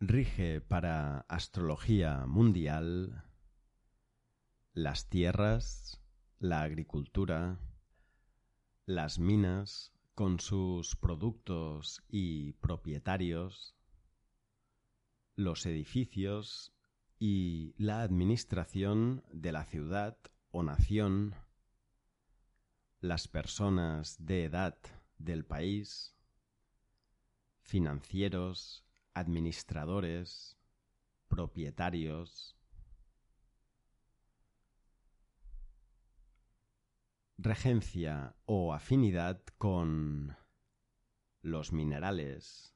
rige 0.00 0.60
para 0.60 1.20
astrología 1.28 2.24
mundial 2.26 3.24
las 4.72 5.08
tierras, 5.08 6.00
la 6.38 6.62
agricultura, 6.62 7.58
las 8.86 9.18
minas 9.18 9.92
con 10.14 10.38
sus 10.38 10.94
productos 10.94 12.04
y 12.08 12.52
propietarios, 12.54 13.74
los 15.34 15.66
edificios 15.66 16.72
y 17.18 17.74
la 17.78 18.02
administración 18.02 19.24
de 19.32 19.52
la 19.52 19.64
ciudad 19.64 20.16
o 20.50 20.62
nación, 20.62 21.34
las 23.00 23.28
personas 23.28 24.16
de 24.24 24.44
edad 24.44 24.78
del 25.18 25.44
país, 25.44 26.14
financieros, 27.62 28.84
administradores, 29.14 30.56
propietarios, 31.28 32.56
regencia 37.36 38.36
o 38.46 38.74
afinidad 38.74 39.42
con 39.58 40.36
los 41.42 41.72
minerales, 41.72 42.74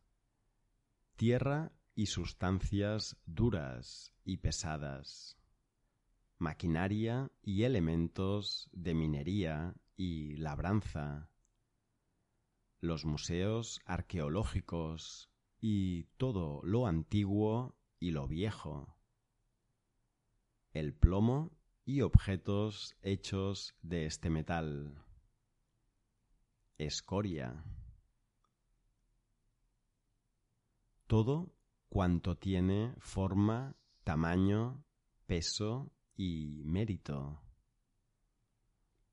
tierra 1.17 1.73
y 1.95 2.07
sustancias 2.07 3.17
duras 3.27 4.13
y 4.25 4.39
pesadas, 4.39 5.37
maquinaria 6.39 7.31
y 7.43 7.65
elementos 7.65 8.71
de 8.73 8.95
minería 8.95 9.75
y 9.97 10.37
labranza, 10.37 11.29
los 12.81 13.05
museos 13.05 13.81
arqueológicos 13.85 15.31
y 15.61 16.05
todo 16.17 16.61
lo 16.65 16.87
antiguo 16.87 17.77
y 18.01 18.11
lo 18.11 18.27
viejo, 18.27 18.97
el 20.73 20.95
plomo 20.95 21.53
y 21.85 22.01
objetos 22.01 22.97
hechos 23.03 23.77
de 23.83 24.07
este 24.07 24.31
metal, 24.31 25.05
escoria, 26.79 27.65
todo 31.07 31.55
cuanto 31.93 32.39
tiene 32.39 32.95
forma, 33.01 33.77
tamaño, 34.03 34.83
peso 35.27 35.93
y 36.17 36.63
mérito, 36.65 37.43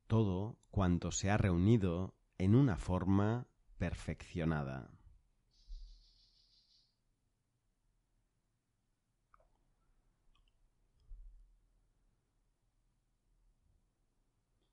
todo 0.08 0.58
cuanto 0.70 1.12
se 1.12 1.30
ha 1.30 1.36
reunido 1.36 2.16
en 2.38 2.56
una 2.56 2.78
forma 2.78 3.50
perfeccionada. 3.78 4.90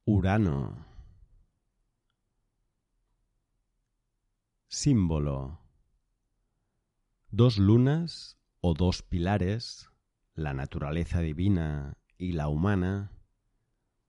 Urano. 0.04 0.86
Símbolo. 4.68 5.65
Dos 7.30 7.58
lunas 7.58 8.38
o 8.60 8.74
dos 8.74 9.02
pilares, 9.02 9.90
la 10.34 10.54
naturaleza 10.54 11.20
divina 11.20 11.98
y 12.16 12.32
la 12.32 12.48
humana, 12.48 13.12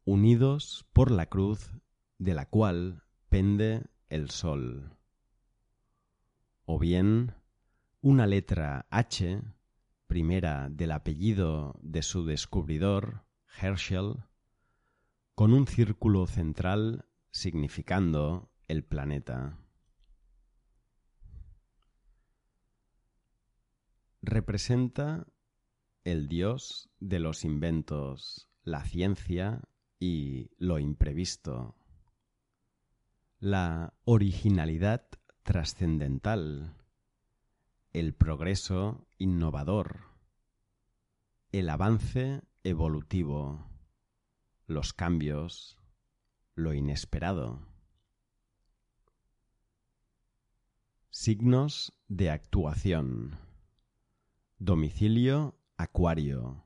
unidos 0.05 0.85
por 0.93 1.11
la 1.11 1.25
cruz 1.25 1.71
de 2.19 2.35
la 2.35 2.45
cual 2.47 3.03
pende 3.27 3.83
el 4.09 4.29
sol. 4.29 4.95
O 6.65 6.77
bien 6.79 7.33
una 8.01 8.27
letra 8.27 8.85
H, 8.91 9.41
primera 10.05 10.69
del 10.69 10.91
apellido 10.91 11.77
de 11.81 12.03
su 12.03 12.23
descubridor, 12.23 13.25
Herschel, 13.59 14.23
con 15.33 15.53
un 15.53 15.67
círculo 15.67 16.27
central 16.27 17.05
significando 17.31 18.51
el 18.67 18.83
planeta. 18.83 19.57
Representa 24.27 25.25
el 26.03 26.27
dios 26.27 26.89
de 26.99 27.19
los 27.19 27.45
inventos, 27.45 28.49
la 28.61 28.83
ciencia 28.83 29.61
y 30.01 30.51
lo 30.57 30.79
imprevisto. 30.79 31.77
La 33.39 33.93
originalidad 34.03 35.07
trascendental, 35.43 36.75
el 37.93 38.13
progreso 38.13 39.07
innovador, 39.17 40.01
el 41.53 41.69
avance 41.69 42.41
evolutivo, 42.65 43.71
los 44.65 44.91
cambios, 44.91 45.77
lo 46.53 46.73
inesperado. 46.73 47.65
Signos 51.11 51.93
de 52.09 52.29
actuación. 52.29 53.46
Domicilio 54.59 55.55
Acuario. 55.77 56.65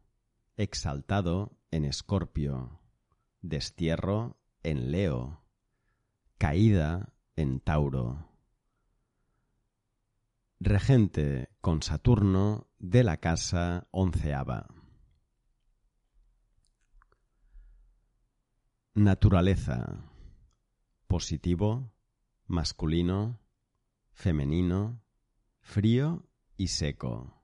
Exaltado 0.55 1.59
en 1.71 1.83
Escorpio. 1.83 2.79
Destierro 3.41 4.37
en 4.63 4.91
Leo. 4.91 5.43
Caída 6.37 7.13
en 7.35 7.59
Tauro. 7.59 8.29
Regente 10.61 11.49
con 11.59 11.83
Saturno 11.83 12.69
de 12.79 13.03
la 13.03 13.17
casa 13.17 13.89
onceava. 13.91 14.67
Naturaleza. 18.93 20.05
Positivo, 21.07 21.91
masculino, 22.47 23.41
femenino, 24.13 25.03
frío 25.59 26.25
y 26.55 26.69
seco. 26.69 27.40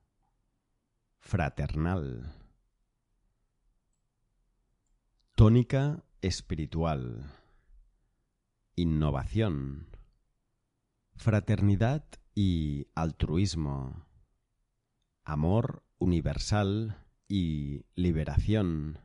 Fraternal. 1.20 2.34
Tónica 5.34 6.04
espiritual. 6.20 7.30
Innovación. 8.76 9.88
Fraternidad 11.16 12.04
y 12.34 12.86
altruismo. 12.94 14.06
Amor 15.24 15.82
universal 15.98 17.04
y 17.28 17.84
liberación 17.94 19.00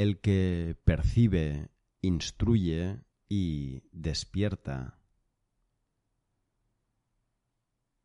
el 0.00 0.18
que 0.18 0.78
percibe, 0.84 1.68
instruye 2.00 3.04
y 3.28 3.82
despierta. 3.92 4.98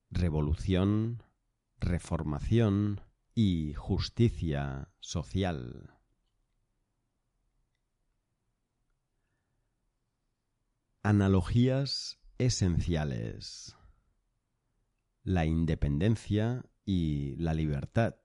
Revolución, 0.09 1.23
reformación 1.79 3.01
y 3.33 3.73
justicia 3.73 4.89
social. 4.99 5.93
Analogías 11.03 12.19
esenciales. 12.37 13.75
La 15.23 15.45
independencia 15.45 16.65
y 16.85 17.35
la 17.37 17.53
libertad. 17.53 18.15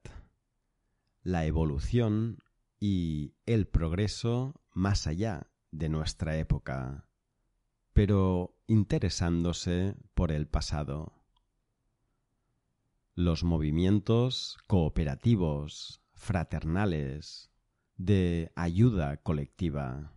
La 1.23 1.45
evolución 1.45 2.39
y 2.79 3.35
el 3.45 3.67
progreso 3.67 4.63
más 4.73 5.07
allá 5.07 5.51
de 5.71 5.89
nuestra 5.89 6.39
época, 6.39 7.07
pero 7.93 8.57
interesándose 8.67 9.95
por 10.15 10.33
el 10.33 10.47
pasado. 10.47 11.20
Los 13.23 13.45
movimientos 13.45 14.57
cooperativos, 14.67 16.01
fraternales, 16.15 17.51
de 17.99 18.51
ayuda 18.57 19.19
colectiva. 19.19 20.15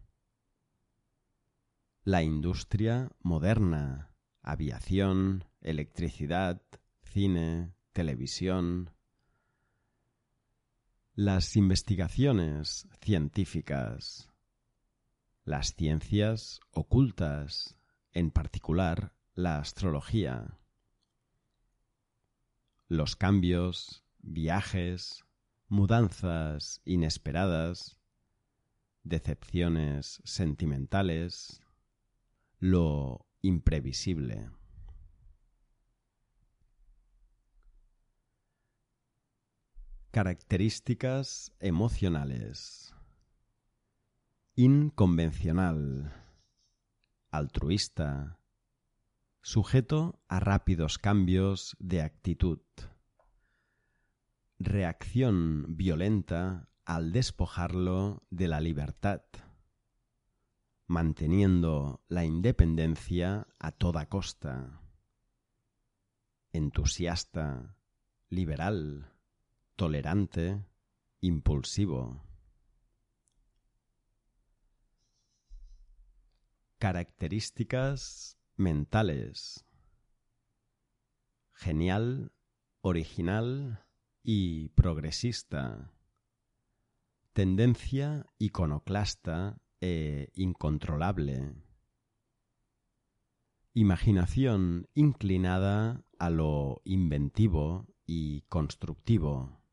La 2.05 2.23
industria 2.23 3.11
moderna, 3.21 4.15
aviación, 4.41 5.43
electricidad, 5.59 6.61
cine, 7.01 7.73
televisión, 7.91 8.91
las 11.13 11.57
investigaciones 11.57 12.87
científicas, 13.01 14.29
las 15.43 15.75
ciencias 15.75 16.61
ocultas, 16.71 17.75
en 18.13 18.31
particular 18.31 19.13
la 19.35 19.57
astrología, 19.57 20.57
los 22.93 23.15
cambios, 23.15 24.05
viajes, 24.19 25.25
mudanzas 25.67 26.79
inesperadas, 26.85 27.99
decepciones 29.01 30.21
sentimentales, 30.23 31.61
lo 32.59 33.25
imprevisible. 33.41 34.51
Características 40.11 41.51
emocionales. 41.59 42.93
Inconvencional. 44.55 46.13
Altruista. 47.31 48.39
Sujeto 49.45 50.23
a 50.29 50.39
rápidos 50.39 50.97
cambios 50.97 51.75
de 51.79 52.01
actitud. 52.01 52.61
Reacción 54.57 55.75
violenta 55.75 56.69
al 56.85 57.11
despojarlo 57.11 58.23
de 58.29 58.47
la 58.47 58.61
libertad. 58.61 59.23
Manteniendo 60.87 62.05
la 62.07 62.23
independencia 62.23 63.47
a 63.59 63.73
toda 63.73 64.07
costa. 64.07 64.81
Entusiasta. 66.53 67.75
Liberal 68.29 69.13
tolerante, 69.75 70.65
impulsivo. 71.19 72.23
Características 76.77 78.37
mentales. 78.55 79.65
Genial, 81.53 82.31
original 82.81 83.85
y 84.23 84.69
progresista. 84.69 85.91
Tendencia 87.33 88.25
iconoclasta 88.37 89.61
e 89.81 90.29
incontrolable. 90.35 91.55
Imaginación 93.73 94.87
inclinada 94.93 96.03
a 96.19 96.29
lo 96.29 96.81
inventivo 96.85 97.87
y 98.05 98.41
constructivo 98.43 99.63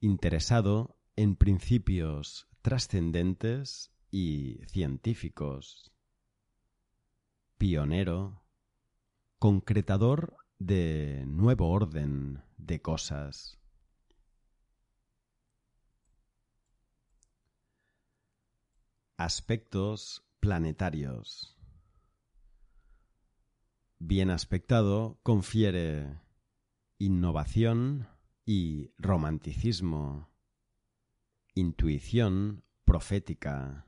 interesado 0.00 0.96
en 1.16 1.36
principios 1.36 2.48
trascendentes 2.62 3.92
y 4.10 4.60
científicos, 4.66 5.92
pionero, 7.60 8.42
concretador 9.38 10.38
de 10.58 11.24
nuevo 11.26 11.68
orden 11.68 12.42
de 12.56 12.80
cosas. 12.80 13.60
Aspectos 19.18 20.24
planetarios. 20.40 21.58
Bien 23.98 24.30
aspectado 24.30 25.20
confiere 25.22 26.18
innovación, 26.96 28.08
y 28.46 28.94
romanticismo, 28.96 30.30
intuición 31.54 32.64
profética, 32.84 33.86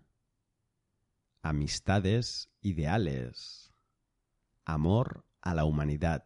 amistades 1.43 2.51
ideales, 2.61 3.75
amor 4.65 5.27
a 5.41 5.55
la 5.55 5.65
humanidad, 5.65 6.25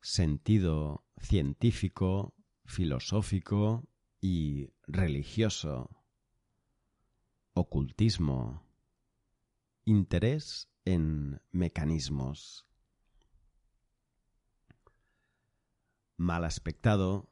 sentido 0.00 1.04
científico, 1.18 2.32
filosófico 2.64 3.88
y 4.20 4.70
religioso, 4.86 5.90
ocultismo, 7.54 8.62
interés 9.84 10.68
en 10.84 11.42
mecanismos. 11.50 12.66
Mal 16.16 16.44
aspectado, 16.44 17.28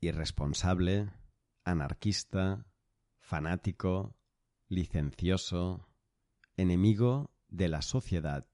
irresponsable, 0.00 1.08
anarquista, 1.64 2.66
fanático, 3.20 4.17
licencioso, 4.68 5.88
enemigo 6.58 7.30
de 7.48 7.68
la 7.68 7.80
sociedad, 7.80 8.46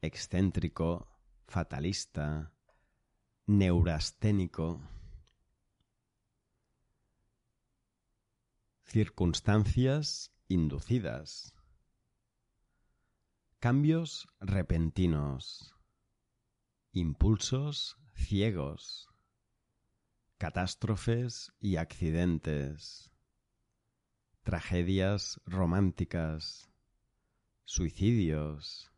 excéntrico, 0.00 1.08
fatalista, 1.48 2.52
neurasténico. 3.46 4.80
Circunstancias 8.84 10.32
inducidas. 10.46 11.52
Cambios 13.58 14.28
repentinos. 14.38 15.74
Impulsos 16.92 17.98
ciegos. 18.14 19.08
Catástrofes 20.38 21.52
y 21.58 21.76
accidentes. 21.76 23.15
Tragedias 24.46 25.40
románticas. 25.44 26.70
Suicidios. 27.64 28.92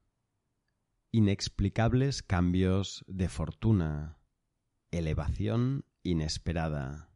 Inexplicables 1.10 2.22
cambios 2.22 3.02
de 3.08 3.30
fortuna. 3.30 4.18
Elevación 4.90 5.86
inesperada. 6.02 7.08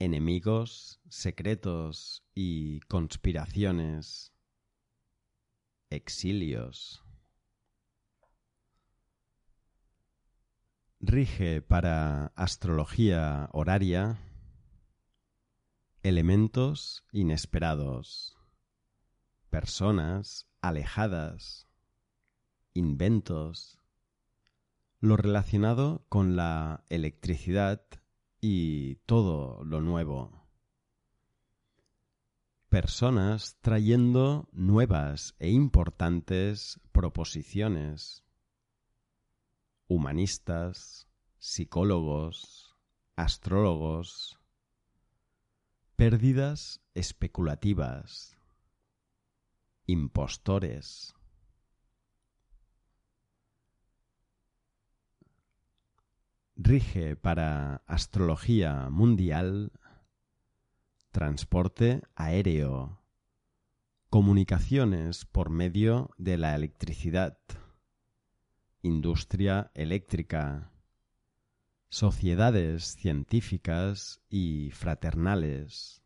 Enemigos 0.00 1.00
secretos 1.08 2.24
y 2.34 2.80
conspiraciones. 2.80 4.32
Exilios. 5.88 7.04
Rige 10.98 11.62
para 11.62 12.32
astrología 12.34 13.48
horaria 13.52 14.18
elementos 16.02 17.04
inesperados, 17.12 18.38
personas 19.50 20.48
alejadas, 20.62 21.68
inventos, 22.72 23.78
lo 25.00 25.16
relacionado 25.16 26.04
con 26.08 26.36
la 26.36 26.84
electricidad 26.88 27.82
y 28.40 28.96
todo 29.06 29.62
lo 29.64 29.82
nuevo. 29.82 30.48
Personas 32.70 33.58
trayendo 33.60 34.48
nuevas 34.52 35.34
e 35.38 35.50
importantes 35.50 36.80
proposiciones. 36.92 38.24
Humanistas, 39.88 41.08
psicólogos, 41.38 42.76
astrólogos. 43.16 44.39
Pérdidas 46.00 46.80
especulativas. 46.94 48.38
Impostores. 49.84 51.12
rige 56.56 57.16
para 57.16 57.82
astrología 57.86 58.88
mundial, 58.88 59.72
transporte 61.10 62.00
aéreo, 62.14 63.02
comunicaciones 64.08 65.26
por 65.26 65.50
medio 65.50 66.14
de 66.16 66.38
la 66.38 66.54
electricidad, 66.54 67.36
industria 68.80 69.70
eléctrica, 69.74 70.72
sociedades 71.90 72.96
científicas 72.96 74.22
y 74.30 74.70
fraternales, 74.70 76.02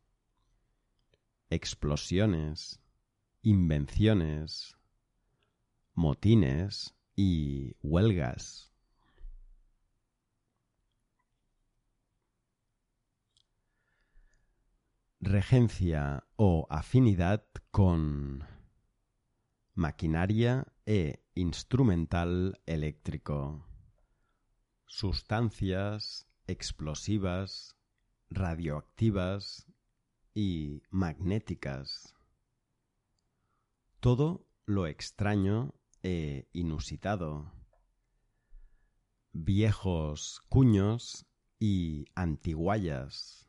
explosiones, 1.51 2.81
invenciones, 3.43 4.77
motines 5.95 6.95
y 7.15 7.77
huelgas. 7.83 8.71
regencia 15.21 16.27
o 16.37 16.67
afinidad 16.69 17.47
con 17.71 18.45
maquinaria 19.75 20.67
e 20.85 21.25
instrumental 21.35 22.61
eléctrico, 22.67 23.65
sustancias 24.97 26.29
explosivas, 26.47 27.77
radioactivas 28.31 29.67
y 30.35 30.83
magnéticas. 30.91 32.15
Todo 33.99 34.47
lo 34.67 34.87
extraño 34.87 35.75
e 36.05 36.49
inusitado. 36.53 37.53
Viejos 39.33 40.41
cuños 40.49 41.27
y 41.59 42.05
antiguallas 42.15 43.49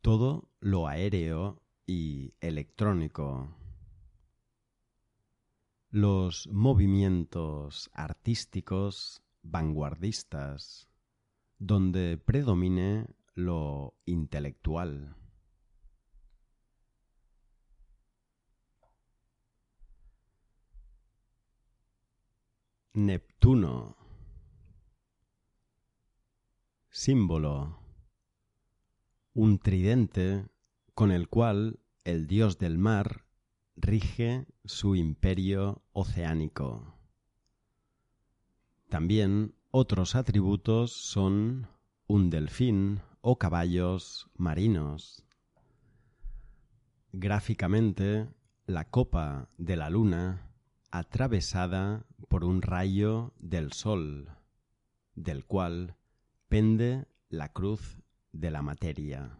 todo 0.00 0.50
lo 0.58 0.88
aéreo 0.88 1.62
y 1.86 2.34
electrónico. 2.40 3.56
Los 5.90 6.48
movimientos 6.48 7.88
artísticos 7.94 9.22
vanguardistas, 9.42 10.88
donde 11.58 12.18
predomine 12.18 13.06
lo 13.34 13.94
intelectual. 14.04 15.16
Neptuno. 22.94 23.96
Símbolo 26.90 27.82
un 29.34 29.58
tridente 29.58 30.46
con 30.94 31.10
el 31.10 31.28
cual 31.28 31.80
el 32.04 32.26
dios 32.26 32.58
del 32.58 32.76
mar 32.76 33.24
rige 33.76 34.46
su 34.64 34.94
imperio 34.94 35.82
oceánico. 35.92 37.01
También 38.92 39.54
otros 39.70 40.14
atributos 40.16 40.92
son 40.92 41.66
un 42.06 42.28
delfín 42.28 43.00
o 43.22 43.38
caballos 43.38 44.28
marinos. 44.36 45.24
Gráficamente, 47.10 48.28
la 48.66 48.90
copa 48.90 49.48
de 49.56 49.76
la 49.76 49.88
luna 49.88 50.52
atravesada 50.90 52.04
por 52.28 52.44
un 52.44 52.60
rayo 52.60 53.32
del 53.38 53.72
sol, 53.72 54.28
del 55.14 55.46
cual 55.46 55.96
pende 56.50 57.06
la 57.30 57.50
cruz 57.50 58.02
de 58.32 58.50
la 58.50 58.60
materia. 58.60 59.38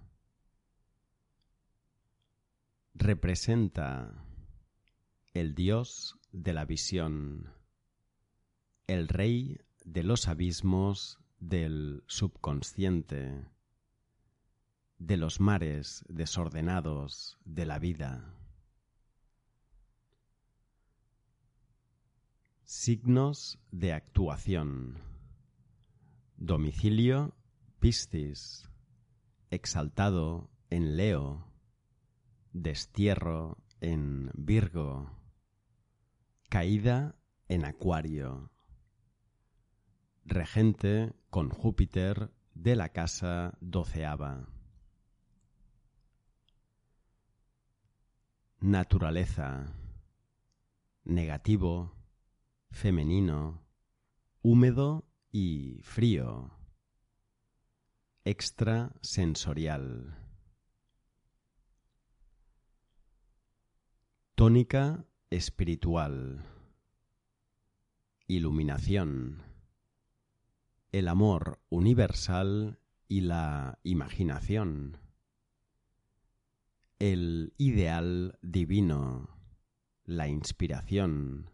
Representa 2.94 4.24
el 5.34 5.54
dios 5.54 6.18
de 6.30 6.54
la 6.54 6.64
visión, 6.64 7.52
el 8.86 9.08
rey 9.08 9.60
de 9.84 10.02
los 10.02 10.28
abismos 10.28 11.18
del 11.38 12.04
subconsciente, 12.06 13.46
de 14.98 15.16
los 15.16 15.40
mares 15.40 16.04
desordenados 16.08 17.38
de 17.44 17.66
la 17.66 17.78
vida. 17.78 18.34
Signos 22.64 23.58
de 23.70 23.92
actuación. 23.92 24.98
Domicilio 26.36 27.34
Piscis 27.80 28.68
exaltado 29.50 30.50
en 30.70 30.96
Leo, 30.96 31.52
destierro 32.52 33.58
en 33.80 34.30
Virgo, 34.34 35.10
caída 36.48 37.16
en 37.48 37.64
Acuario, 37.64 38.51
regente 40.24 41.12
con 41.30 41.48
Júpiter 41.50 42.30
de 42.54 42.76
la 42.76 42.90
casa 42.90 43.56
doceava. 43.60 44.48
Naturaleza, 48.60 49.74
negativo, 51.04 51.96
femenino, 52.70 53.66
húmedo 54.42 55.08
y 55.32 55.80
frío, 55.82 56.52
extrasensorial. 58.24 60.18
Tónica 64.34 65.04
espiritual. 65.30 66.44
Iluminación. 68.26 69.51
El 70.92 71.08
amor 71.08 71.58
universal 71.70 72.78
y 73.08 73.22
la 73.22 73.78
imaginación. 73.82 74.98
El 76.98 77.54
ideal 77.56 78.38
divino. 78.42 79.30
La 80.04 80.28
inspiración. 80.28 81.50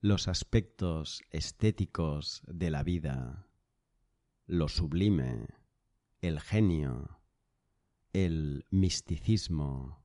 Los 0.00 0.26
aspectos 0.26 1.22
estéticos 1.30 2.42
de 2.48 2.70
la 2.70 2.82
vida. 2.82 3.46
Lo 4.46 4.66
sublime. 4.66 5.46
El 6.20 6.40
genio. 6.40 7.20
El 8.12 8.66
misticismo. 8.70 10.04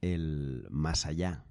El 0.00 0.68
más 0.70 1.06
allá. 1.06 1.47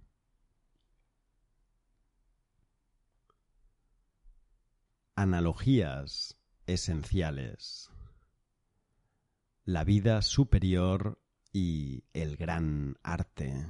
Analogías 5.20 6.38
esenciales. 6.68 7.90
La 9.66 9.84
vida 9.84 10.22
superior 10.22 11.20
y 11.52 12.04
el 12.14 12.38
gran 12.38 13.00
arte. 13.02 13.66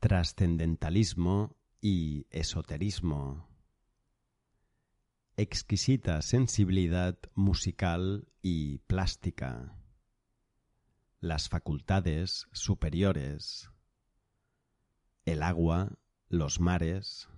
Trascendentalismo 0.00 1.56
y 1.80 2.26
esoterismo. 2.30 3.48
Exquisita 5.36 6.20
sensibilidad 6.20 7.20
musical 7.36 8.26
y 8.42 8.78
plástica. 8.78 9.76
Las 11.20 11.48
facultades 11.48 12.48
superiores. 12.50 13.70
El 15.24 15.44
agua, 15.44 16.00
los 16.28 16.58
mares, 16.58 17.28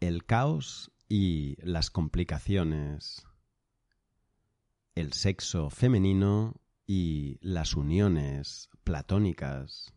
el 0.00 0.24
caos 0.24 0.92
y 1.08 1.56
las 1.62 1.90
complicaciones, 1.90 3.26
el 4.94 5.12
sexo 5.12 5.70
femenino 5.70 6.60
y 6.86 7.38
las 7.40 7.74
uniones 7.74 8.70
platónicas, 8.84 9.94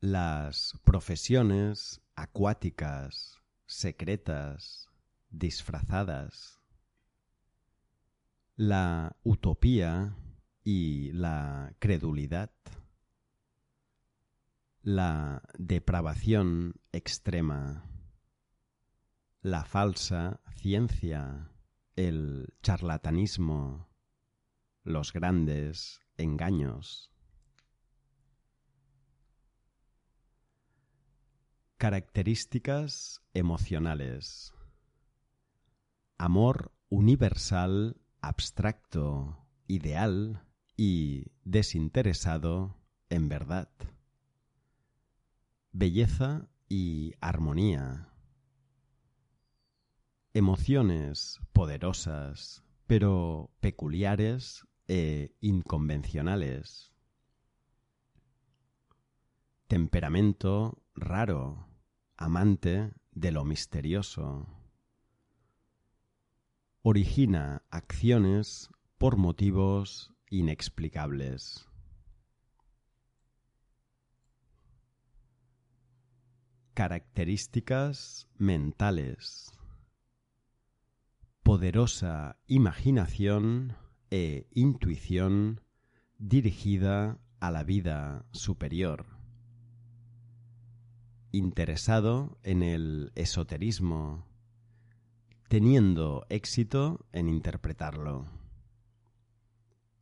las 0.00 0.78
profesiones 0.84 2.00
acuáticas, 2.14 3.40
secretas, 3.66 4.88
disfrazadas, 5.30 6.60
la 8.56 9.16
utopía 9.24 10.16
y 10.62 11.10
la 11.12 11.74
credulidad 11.78 12.50
la 14.84 15.42
depravación 15.58 16.74
extrema, 16.92 17.88
la 19.40 19.64
falsa 19.64 20.42
ciencia, 20.56 21.50
el 21.96 22.52
charlatanismo, 22.62 23.88
los 24.82 25.14
grandes 25.14 26.00
engaños. 26.18 27.10
Características 31.78 33.22
emocionales. 33.32 34.52
Amor 36.18 36.72
universal, 36.90 38.02
abstracto, 38.20 39.48
ideal 39.66 40.44
y 40.76 41.32
desinteresado 41.42 42.76
en 43.08 43.30
verdad 43.30 43.70
belleza 45.74 46.48
y 46.68 47.14
armonía. 47.20 48.08
Emociones 50.32 51.40
poderosas, 51.52 52.62
pero 52.86 53.50
peculiares 53.60 54.66
e 54.86 55.34
inconvencionales. 55.40 56.92
Temperamento 59.66 60.80
raro, 60.94 61.66
amante 62.16 62.92
de 63.10 63.32
lo 63.32 63.44
misterioso. 63.44 64.46
Origina 66.82 67.64
acciones 67.70 68.70
por 68.96 69.16
motivos 69.16 70.12
inexplicables. 70.30 71.68
Características 76.74 78.26
mentales. 78.36 79.52
Poderosa 81.44 82.40
imaginación 82.48 83.76
e 84.10 84.48
intuición 84.50 85.60
dirigida 86.18 87.20
a 87.38 87.52
la 87.52 87.62
vida 87.62 88.26
superior. 88.32 89.06
Interesado 91.30 92.38
en 92.42 92.64
el 92.64 93.12
esoterismo, 93.14 94.26
teniendo 95.46 96.26
éxito 96.28 97.06
en 97.12 97.28
interpretarlo. 97.28 98.26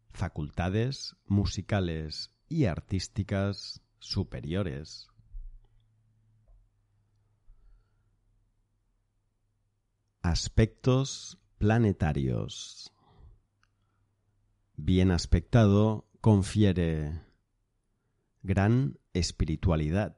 Facultades 0.08 1.16
musicales 1.26 2.30
y 2.48 2.64
artísticas 2.64 3.82
superiores. 3.98 5.11
Aspectos 10.24 11.40
planetarios. 11.58 12.92
Bien 14.76 15.10
aspectado 15.10 16.06
confiere 16.20 17.22
gran 18.44 19.00
espiritualidad, 19.14 20.16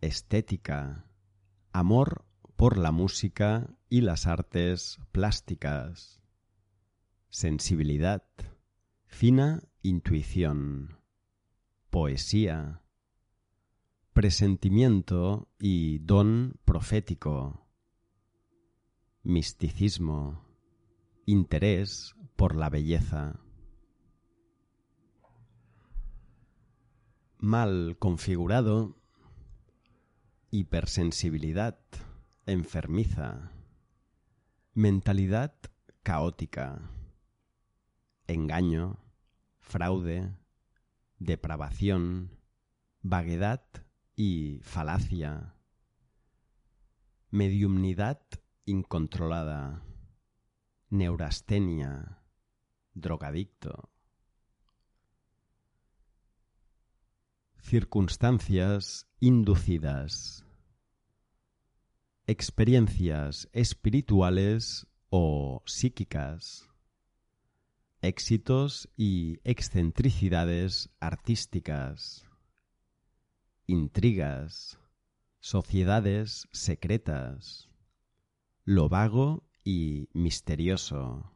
estética, 0.00 1.10
amor 1.72 2.24
por 2.54 2.78
la 2.78 2.92
música 2.92 3.76
y 3.88 4.02
las 4.02 4.28
artes 4.28 5.00
plásticas, 5.10 6.22
sensibilidad, 7.30 8.22
fina 9.06 9.64
intuición, 9.82 11.00
poesía, 11.90 12.80
presentimiento 14.12 15.48
y 15.58 15.98
don 15.98 16.60
profético 16.64 17.63
misticismo, 19.24 20.44
interés 21.24 22.14
por 22.36 22.54
la 22.54 22.68
belleza. 22.68 23.40
Mal 27.38 27.96
configurado, 27.98 28.96
hipersensibilidad 30.50 31.78
enfermiza, 32.46 33.50
mentalidad 34.74 35.54
caótica, 36.02 36.90
engaño, 38.26 38.98
fraude, 39.58 40.36
depravación, 41.18 42.38
vaguedad 43.00 43.64
y 44.14 44.60
falacia, 44.62 45.54
mediumnidad 47.30 48.20
incontrolada, 48.66 49.84
neurastenia, 50.88 52.22
drogadicto. 52.94 53.90
Circunstancias 57.58 59.06
inducidas. 59.20 60.46
Experiencias 62.26 63.48
espirituales 63.52 64.86
o 65.10 65.62
psíquicas. 65.66 66.66
Éxitos 68.00 68.88
y 68.96 69.40
excentricidades 69.44 70.88
artísticas. 71.00 72.26
Intrigas. 73.66 74.78
Sociedades 75.40 76.48
secretas 76.52 77.73
lo 78.64 78.88
vago 78.88 79.44
y 79.62 80.08
misterioso, 80.14 81.30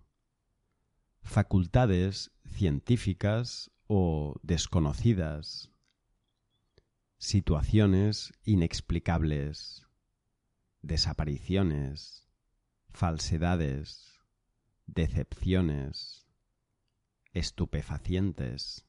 facultades 1.21 2.33
científicas 2.47 3.71
o 3.87 4.37
desconocidas, 4.43 5.71
situaciones 7.19 8.33
inexplicables, 8.45 9.87
desapariciones, 10.81 12.27
falsedades, 12.89 14.23
decepciones, 14.87 16.27
estupefacientes. 17.35 18.87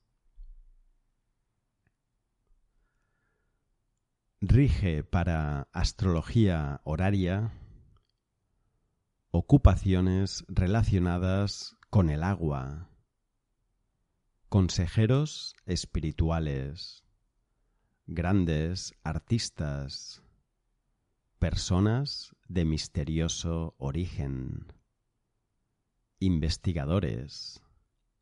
Rige 4.40 5.04
para 5.04 5.68
astrología 5.74 6.80
horaria 6.86 7.52
ocupaciones 9.32 10.44
relacionadas 10.48 11.78
con 11.92 12.10
el 12.10 12.24
agua, 12.24 12.90
consejeros 14.50 15.56
espirituales, 15.68 17.04
grandes 18.08 18.96
artistas, 19.04 20.24
personas 21.38 22.36
de 22.48 22.66
misterioso 22.66 23.76
origen, 23.78 24.74
investigadores, 26.18 27.62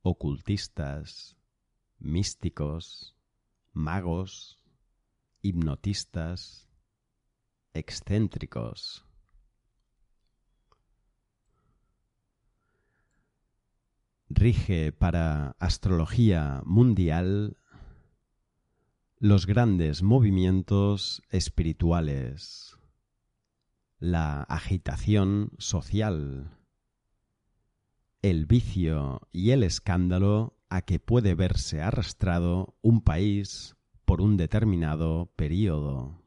ocultistas, 0.02 1.38
místicos, 2.00 3.16
magos, 3.72 4.60
hipnotistas, 5.42 6.68
excéntricos. 7.74 9.07
Rige 14.30 14.92
para 14.92 15.56
astrología 15.58 16.62
mundial 16.66 17.58
los 19.20 19.46
grandes 19.46 20.04
movimientos 20.04 21.24
espirituales, 21.30 22.78
la 24.00 24.44
agitación 24.44 25.52
social, 25.60 26.58
el 28.22 28.46
vicio 28.46 29.22
y 29.32 29.52
el 29.52 29.64
escándalo 29.64 30.60
a 30.70 30.82
que 30.82 31.00
puede 31.00 31.34
verse 31.34 31.82
arrastrado 31.82 32.76
un 32.82 33.02
país 33.02 33.78
por 34.04 34.20
un 34.20 34.36
determinado 34.36 35.32
período, 35.38 36.22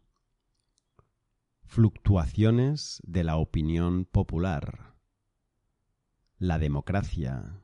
fluctuaciones 1.66 3.02
de 3.04 3.24
la 3.24 3.36
opinión 3.36 4.06
popular, 4.06 4.94
la 6.38 6.58
democracia, 6.58 7.60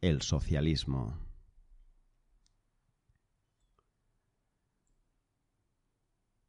el 0.00 0.22
socialismo. 0.22 1.18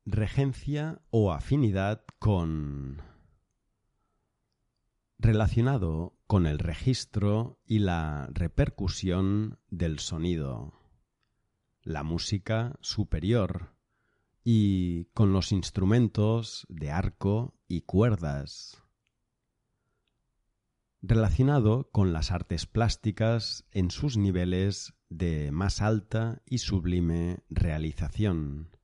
Regencia 0.06 1.02
o 1.10 1.32
afinidad 1.34 2.03
con 2.19 3.02
relacionado 5.19 6.18
con 6.28 6.45
el 6.45 6.60
registro 6.60 7.60
y 7.65 7.80
la 7.80 8.30
repercusión 8.32 9.60
del 9.69 9.99
sonido, 9.99 10.74
la 11.82 12.03
música 12.03 12.78
superior 12.82 13.76
y 14.44 15.06
con 15.14 15.34
los 15.34 15.52
instrumentos 15.52 16.65
de 16.69 16.91
arco 16.91 17.56
y 17.68 17.82
cuerdas, 17.82 18.84
relacionado 21.02 21.90
con 21.91 22.14
las 22.14 22.32
artes 22.32 22.65
plásticas 22.65 23.65
en 23.72 23.91
sus 23.91 24.18
niveles 24.18 24.94
de 25.10 25.52
más 25.52 25.82
alta 25.82 26.41
y 26.45 26.57
sublime 26.60 27.44
realización, 27.49 28.76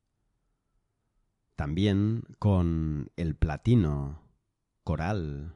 también 1.56 2.24
con 2.40 3.12
el 3.16 3.36
platino, 3.36 4.24
coral, 4.84 5.56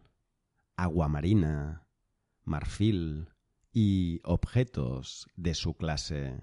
agua 0.75 1.07
marina, 1.07 1.87
marfil 2.43 3.29
y 3.71 4.21
objetos 4.23 5.27
de 5.35 5.53
su 5.53 5.75
clase, 5.75 6.39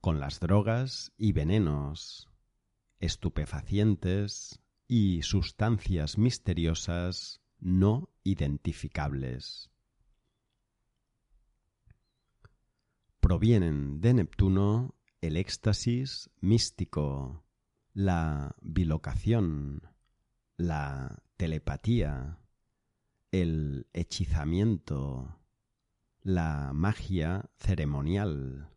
con 0.00 0.18
las 0.18 0.40
drogas 0.40 1.12
y 1.18 1.32
venenos, 1.32 2.28
estupefacientes 3.00 4.60
y 4.86 5.22
sustancias 5.22 6.16
misteriosas 6.16 7.40
no 7.60 8.10
identificables. 8.24 9.70
Provienen 13.20 14.00
de 14.00 14.14
Neptuno 14.14 14.94
el 15.20 15.36
éxtasis 15.36 16.30
místico, 16.40 17.44
la 17.92 18.56
bilocación, 18.62 19.82
la 20.56 21.22
telepatía, 21.36 22.38
el 23.30 23.86
hechizamiento, 23.92 25.40
la 26.22 26.72
magia 26.74 27.50
ceremonial 27.58 28.70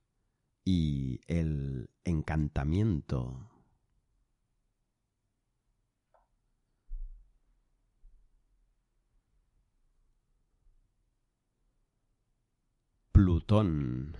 y 0.65 1.21
el 1.27 1.89
encantamiento. 2.03 3.52
Plutón. 13.33 14.15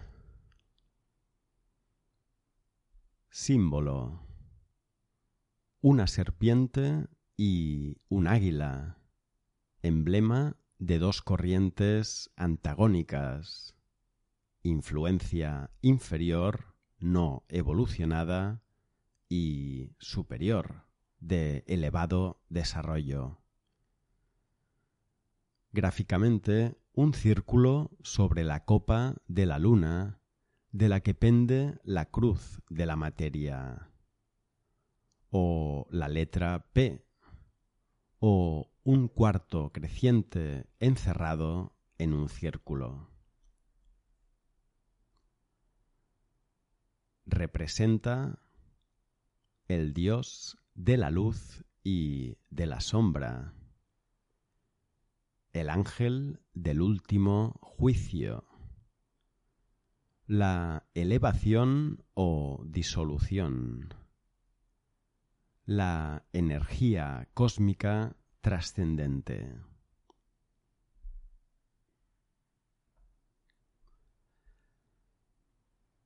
Símbolo. 3.30 4.26
Una 5.81 6.07
serpiente 6.07 7.06
y 7.38 7.98
un 8.10 8.26
águila 8.26 8.98
emblema 9.84 10.57
de 10.80 10.98
dos 10.98 11.22
corrientes 11.22 12.31
antagónicas, 12.38 13.76
influencia 14.64 15.69
inferior 15.81 16.73
no 16.98 17.45
evolucionada 17.49 18.64
y 19.30 19.91
superior 19.99 20.88
de 21.19 21.64
elevado 21.68 22.41
desarrollo. 22.49 23.38
Gráficamente, 25.72 26.80
un 26.94 27.14
círculo 27.14 27.91
sobre 28.03 28.44
la 28.44 28.65
copa 28.65 29.15
de 29.28 29.48
la 29.48 29.57
luna 29.57 30.20
de 30.72 30.90
la 30.90 31.02
que 31.02 31.14
pende 31.14 31.80
la 31.84 32.06
cruz 32.06 32.61
de 32.70 32.86
la 32.86 32.95
materia, 32.95 33.91
o 35.30 35.88
la 35.91 36.07
letra 36.07 36.72
P, 36.74 37.06
o 38.20 38.72
un 38.84 39.07
cuarto 39.07 39.72
creciente 39.72 40.68
encerrado 40.80 41.76
en 41.98 42.14
un 42.14 42.30
círculo. 42.30 43.10
Representa 47.26 48.40
el 49.68 49.94
dios 49.94 50.57
de 50.76 50.98
la 50.98 51.10
luz 51.10 51.64
y 51.84 52.38
de 52.49 52.65
la 52.65 52.82
sombra, 52.82 53.53
el 55.54 55.70
ángel 55.70 56.42
del 56.54 56.82
último 56.82 57.60
juicio, 57.62 58.44
la 60.26 60.88
elevación 60.96 62.04
o 62.16 62.64
disolución, 62.66 63.94
la 65.66 66.26
energía 66.34 67.30
cósmica 67.36 68.18
trascendente. 68.42 69.56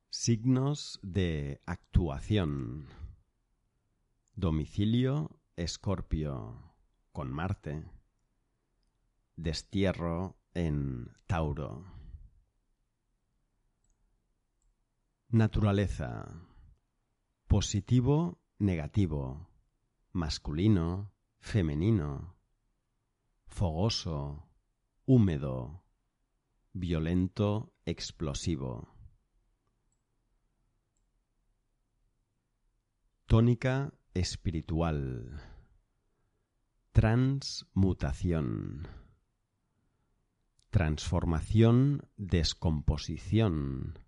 Signos 0.09 0.99
de 1.03 1.61
actuación. 1.65 2.87
Domicilio 4.35 5.39
Escorpio 5.55 6.75
con 7.13 7.31
Marte. 7.31 7.96
Destierro 9.37 10.35
en 10.55 11.15
Tauro. 11.27 11.85
Naturaleza. 15.29 16.41
Positivo, 17.45 18.41
negativo. 18.57 19.47
Masculino, 20.11 21.13
femenino, 21.39 22.35
fogoso, 23.45 24.49
húmedo, 25.05 25.83
violento, 26.73 27.75
explosivo. 27.85 28.89
Tónica 33.27 33.93
espiritual. 34.15 35.39
Transmutación. 36.91 39.06
Transformación, 40.69 42.09
descomposición, 42.17 43.99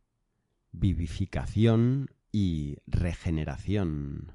vivificación 0.71 2.11
y 2.31 2.77
regeneración. 2.85 4.33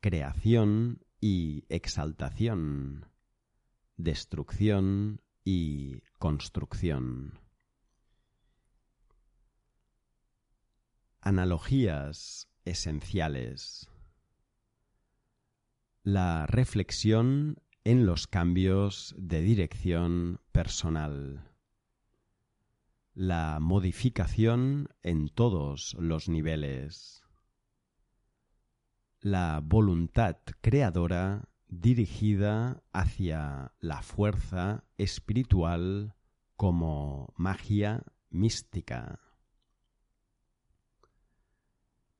Creación 0.00 1.04
y 1.20 1.64
exaltación, 1.68 3.06
destrucción 3.96 5.20
y 5.44 6.00
construcción. 6.18 7.38
Analogías 11.20 12.48
esenciales. 12.64 13.88
La 16.02 16.46
reflexión 16.46 17.60
en 17.88 18.04
los 18.04 18.26
cambios 18.26 19.14
de 19.16 19.40
dirección 19.40 20.42
personal. 20.52 21.48
La 23.14 23.60
modificación 23.62 24.90
en 25.02 25.30
todos 25.30 25.96
los 25.98 26.28
niveles. 26.28 27.24
La 29.20 29.62
voluntad 29.64 30.36
creadora 30.60 31.48
dirigida 31.66 32.82
hacia 32.92 33.72
la 33.80 34.02
fuerza 34.02 34.84
espiritual 34.98 36.14
como 36.56 37.32
magia 37.38 38.04
mística. 38.28 39.18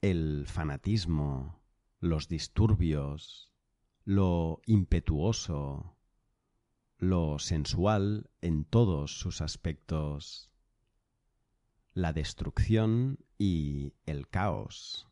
El 0.01 0.47
fanatismo, 0.47 1.61
los 2.01 2.27
disturbios, 2.27 3.48
lo 4.09 4.63
impetuoso, 4.65 5.95
lo 6.97 7.39
sensual 7.39 8.31
en 8.41 8.65
todos 8.65 9.19
sus 9.19 9.43
aspectos, 9.43 10.51
la 11.93 12.15
destrucción 12.15 13.19
y 13.37 13.93
el 14.07 14.27
caos. 14.27 15.07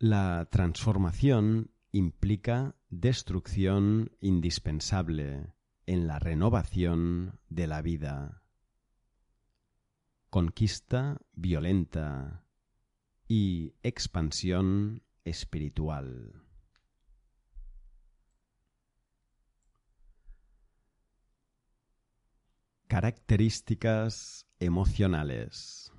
La 0.00 0.48
transformación 0.50 1.70
implica 1.92 2.74
destrucción 2.88 4.10
indispensable 4.18 5.54
en 5.86 6.08
la 6.08 6.18
renovación 6.18 7.38
de 7.50 7.68
la 7.68 7.82
vida. 7.82 8.42
Conquista 10.28 11.20
violenta 11.34 12.44
y 13.28 13.74
expansión 13.84 15.04
espiritual. 15.24 16.42
Características 22.88 24.46
emocionales 24.58 25.92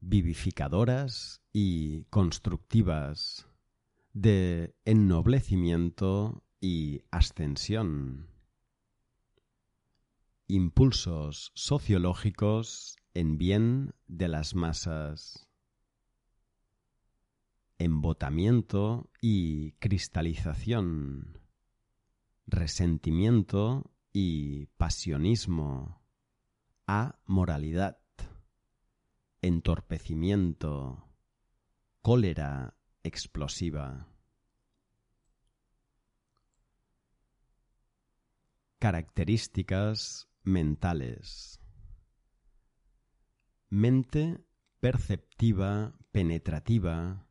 vivificadoras 0.00 1.42
y 1.52 2.04
constructivas 2.04 3.48
de 4.12 4.74
ennoblecimiento 4.84 6.44
y 6.60 7.02
ascensión. 7.10 8.28
Impulsos 10.46 11.50
sociológicos 11.54 12.96
en 13.14 13.36
bien 13.36 13.94
de 14.06 14.28
las 14.28 14.54
masas. 14.54 15.45
Embotamiento 17.78 19.10
y 19.20 19.72
cristalización. 19.72 21.40
Resentimiento 22.46 23.92
y 24.12 24.66
pasionismo. 24.76 26.02
Amoralidad 26.86 27.98
entorpecimiento, 29.46 31.08
cólera 32.02 32.76
explosiva. 33.02 34.08
Características 38.78 40.28
mentales. 40.42 41.60
Mente 43.68 44.44
perceptiva, 44.80 45.96
penetrativa, 46.12 47.25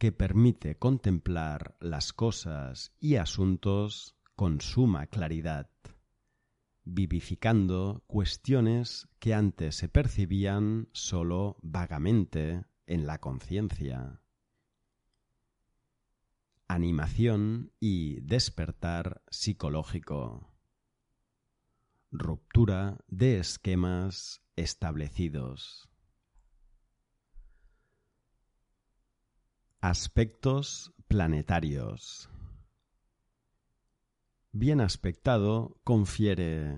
que 0.00 0.12
permite 0.12 0.78
contemplar 0.78 1.76
las 1.78 2.14
cosas 2.14 2.92
y 2.98 3.16
asuntos 3.16 4.16
con 4.34 4.62
suma 4.62 5.06
claridad 5.06 5.68
vivificando 6.84 8.02
cuestiones 8.06 9.10
que 9.18 9.34
antes 9.34 9.76
se 9.76 9.90
percibían 9.90 10.88
sólo 10.92 11.58
vagamente 11.60 12.64
en 12.86 13.06
la 13.06 13.18
conciencia. 13.20 14.22
Animación 16.66 17.72
y 17.78 18.20
despertar 18.20 19.22
psicológico. 19.30 20.50
Ruptura 22.10 23.04
de 23.08 23.38
esquemas 23.38 24.42
establecidos. 24.56 25.89
Aspectos 29.82 30.92
planetarios 31.08 32.28
bien 34.52 34.80
aspectado 34.80 35.80
confiere 35.84 36.76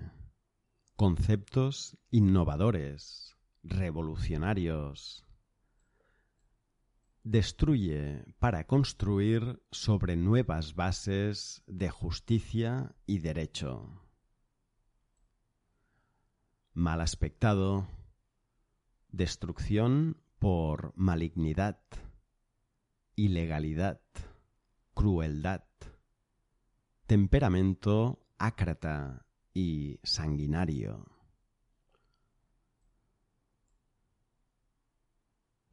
conceptos 0.97 1.97
innovadores, 2.11 3.37
revolucionarios. 3.63 5.27
Destruye 7.25 8.25
para 8.39 8.67
construir 8.67 9.63
sobre 9.71 10.17
nuevas 10.17 10.75
bases 10.75 11.63
de 11.67 11.89
justicia 11.89 12.95
y 13.07 13.19
derecho. 13.19 14.03
Mal 16.75 17.01
aspectado, 17.01 17.87
destrucción 19.09 20.21
por 20.39 20.93
malignidad, 20.97 21.79
ilegalidad, 23.23 24.01
crueldad 24.95 25.63
temperamento 27.13 28.25
ácrata 28.39 29.27
y 29.53 30.01
sanguinario. 30.03 31.05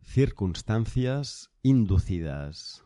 Circunstancias 0.01 1.49
inducidas. 1.61 2.83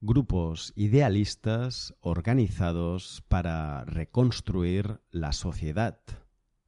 Grupos 0.00 0.72
idealistas 0.76 1.92
organizados 2.00 3.24
para 3.26 3.84
reconstruir 3.84 5.00
la 5.10 5.32
sociedad, 5.32 5.98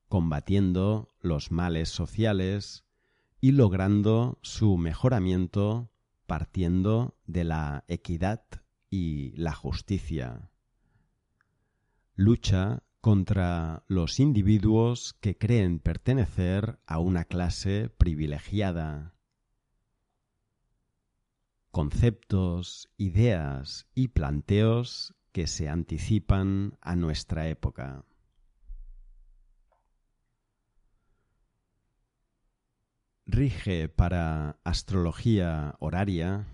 combatiendo 0.09 1.15
los 1.21 1.53
males 1.53 1.91
sociales 1.91 2.85
y 3.41 3.53
logrando 3.53 4.41
su 4.43 4.77
mejoramiento 4.79 5.93
partiendo 6.27 7.17
de 7.27 7.45
la 7.45 7.85
equidad 7.89 8.45
y 8.91 9.33
la 9.37 9.53
justicia. 9.53 10.51
Lucha 12.17 12.83
contra 13.01 13.85
los 13.87 14.19
individuos 14.19 15.15
que 15.21 15.37
creen 15.37 15.79
pertenecer 15.79 16.79
a 16.87 16.99
una 16.99 17.25
clase 17.25 17.91
privilegiada. 17.91 19.15
Conceptos, 21.71 22.89
ideas 22.97 23.87
y 23.95 24.09
planteos 24.09 25.15
que 25.33 25.47
se 25.47 25.69
anticipan 25.69 26.79
a 26.81 26.97
nuestra 26.97 27.49
época. 27.49 28.05
Rige 33.27 33.89
para 33.89 34.61
astrología 34.65 35.77
horaria 35.81 36.47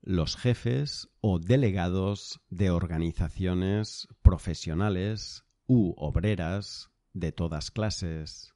los 0.00 0.36
jefes 0.36 1.10
o 1.20 1.38
delegados 1.38 2.40
de 2.48 2.70
organizaciones 2.70 4.08
profesionales 4.22 5.44
u 5.66 5.92
obreras 5.98 6.90
de 7.12 7.30
todas 7.30 7.70
clases. 7.70 8.54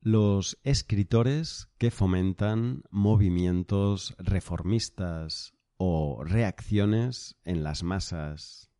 Los 0.00 0.58
escritores 0.64 1.68
que 1.78 1.92
fomentan 1.92 2.82
movimientos 2.90 4.16
reformistas 4.18 5.54
o 5.76 6.24
reacciones 6.24 7.36
en 7.44 7.62
las 7.62 7.84
masas. 7.84 8.72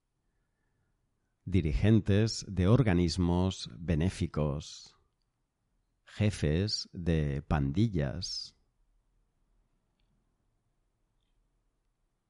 Dirigentes 1.45 2.45
de 2.49 2.67
organismos 2.67 3.71
benéficos. 3.79 4.96
Jefes 6.17 6.89
de 6.95 7.43
pandillas. 7.43 8.55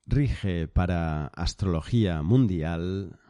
Rige 0.07 0.67
para 0.67 1.29
astrología 1.29 2.21
mundial. 2.23 3.21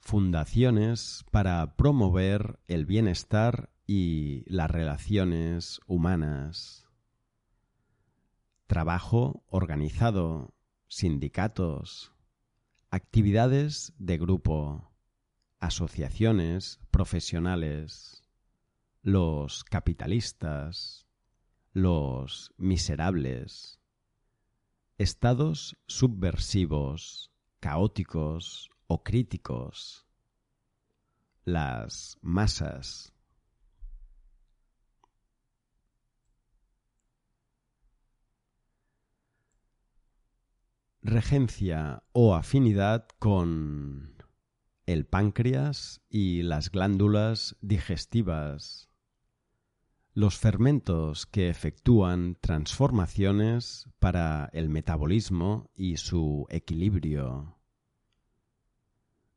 Fundaciones 0.00 1.26
para 1.30 1.76
promover 1.76 2.58
el 2.68 2.86
bienestar 2.86 3.68
y 3.86 4.44
las 4.46 4.70
relaciones 4.70 5.80
humanas, 5.86 6.88
trabajo 8.66 9.44
organizado 9.46 10.54
sindicatos, 10.88 12.14
actividades 12.90 13.92
de 13.98 14.16
grupo, 14.16 14.90
asociaciones 15.60 16.80
profesionales, 16.90 18.21
los 19.02 19.64
capitalistas, 19.64 21.06
los 21.72 22.52
miserables, 22.56 23.80
estados 24.96 25.76
subversivos, 25.86 27.32
caóticos 27.58 28.70
o 28.86 29.02
críticos, 29.02 30.06
las 31.44 32.16
masas. 32.22 33.12
Regencia 41.00 42.04
o 42.12 42.36
afinidad 42.36 43.08
con 43.18 44.22
el 44.86 45.06
páncreas 45.06 46.00
y 46.08 46.42
las 46.42 46.70
glándulas 46.70 47.56
digestivas, 47.60 48.91
los 50.14 50.38
fermentos 50.38 51.26
que 51.26 51.48
efectúan 51.48 52.36
transformaciones 52.40 53.88
para 53.98 54.50
el 54.52 54.68
metabolismo 54.68 55.70
y 55.74 55.96
su 55.96 56.46
equilibrio. 56.50 57.56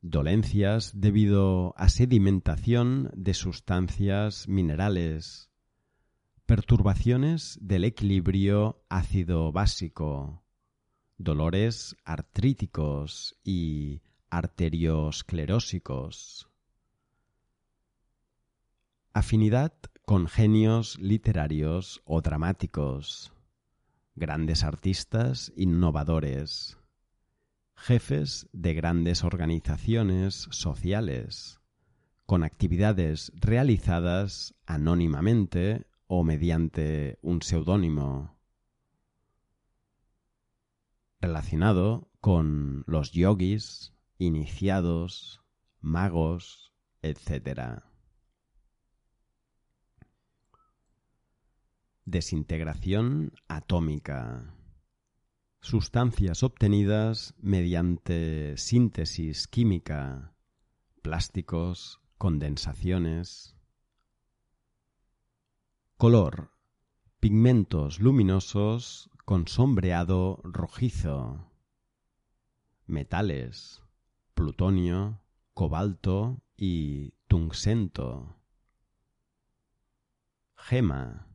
Dolencias 0.02 0.92
debido 0.94 1.72
a 1.78 1.88
sedimentación 1.88 3.10
de 3.16 3.32
sustancias 3.32 4.46
minerales. 4.48 5.48
Perturbaciones 6.44 7.58
del 7.60 7.84
equilibrio 7.84 8.84
ácido-básico. 8.90 10.44
Dolores 11.16 11.96
artríticos 12.04 13.38
y 13.42 14.02
arteriosclerósicos. 14.28 16.50
Afinidad 19.14 19.72
con 20.06 20.28
genios 20.28 21.00
literarios 21.00 22.00
o 22.04 22.20
dramáticos, 22.20 23.32
grandes 24.14 24.62
artistas 24.62 25.52
innovadores, 25.56 26.78
jefes 27.74 28.48
de 28.52 28.72
grandes 28.72 29.24
organizaciones 29.24 30.46
sociales, 30.52 31.58
con 32.24 32.44
actividades 32.44 33.32
realizadas 33.34 34.54
anónimamente 34.64 35.88
o 36.06 36.22
mediante 36.22 37.18
un 37.20 37.42
seudónimo, 37.42 38.38
relacionado 41.20 42.08
con 42.20 42.84
los 42.86 43.10
yogis, 43.10 43.92
iniciados, 44.18 45.42
magos, 45.80 46.72
etc. 47.02 47.82
Desintegración 52.08 53.32
atómica. 53.48 54.54
Sustancias 55.60 56.44
obtenidas 56.44 57.34
mediante 57.40 58.56
síntesis 58.58 59.48
química, 59.48 60.32
plásticos, 61.02 62.00
condensaciones. 62.16 63.56
Color. 65.96 66.52
Pigmentos 67.18 67.98
luminosos 67.98 69.10
con 69.24 69.48
sombreado 69.48 70.40
rojizo. 70.44 71.50
Metales. 72.86 73.82
Plutonio, 74.34 75.22
cobalto 75.54 76.40
y 76.56 77.14
tungsento. 77.26 78.36
Gema 80.54 81.26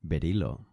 berilo. 0.00 0.66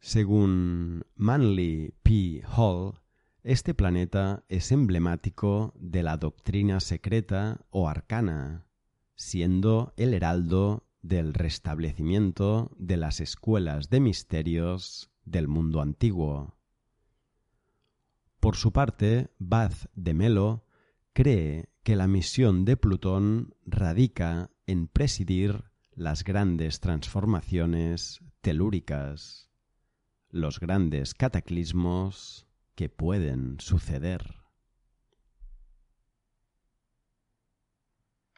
Según 0.00 1.04
Manly 1.16 1.94
P. 2.02 2.42
Hall, 2.56 3.00
este 3.42 3.74
planeta 3.74 4.44
es 4.48 4.70
emblemático 4.70 5.72
de 5.76 6.02
la 6.02 6.16
doctrina 6.16 6.80
secreta 6.80 7.60
o 7.70 7.88
arcana, 7.88 8.66
siendo 9.16 9.94
el 9.96 10.14
heraldo 10.14 10.86
del 11.02 11.34
restablecimiento 11.34 12.70
de 12.78 12.96
las 12.96 13.20
escuelas 13.20 13.90
de 13.90 14.00
misterios 14.00 15.10
del 15.24 15.48
mundo 15.48 15.80
antiguo. 15.80 16.56
Por 18.40 18.56
su 18.56 18.72
parte, 18.72 19.30
Bath 19.38 19.86
de 19.94 20.14
Melo 20.14 20.64
cree 21.12 21.68
que 21.86 21.94
la 21.94 22.08
misión 22.08 22.64
de 22.64 22.76
Plutón 22.76 23.54
radica 23.64 24.50
en 24.66 24.88
presidir 24.88 25.70
las 25.92 26.24
grandes 26.24 26.80
transformaciones 26.80 28.24
telúricas, 28.40 29.52
los 30.28 30.58
grandes 30.58 31.14
cataclismos 31.14 32.48
que 32.74 32.88
pueden 32.88 33.60
suceder. 33.60 34.45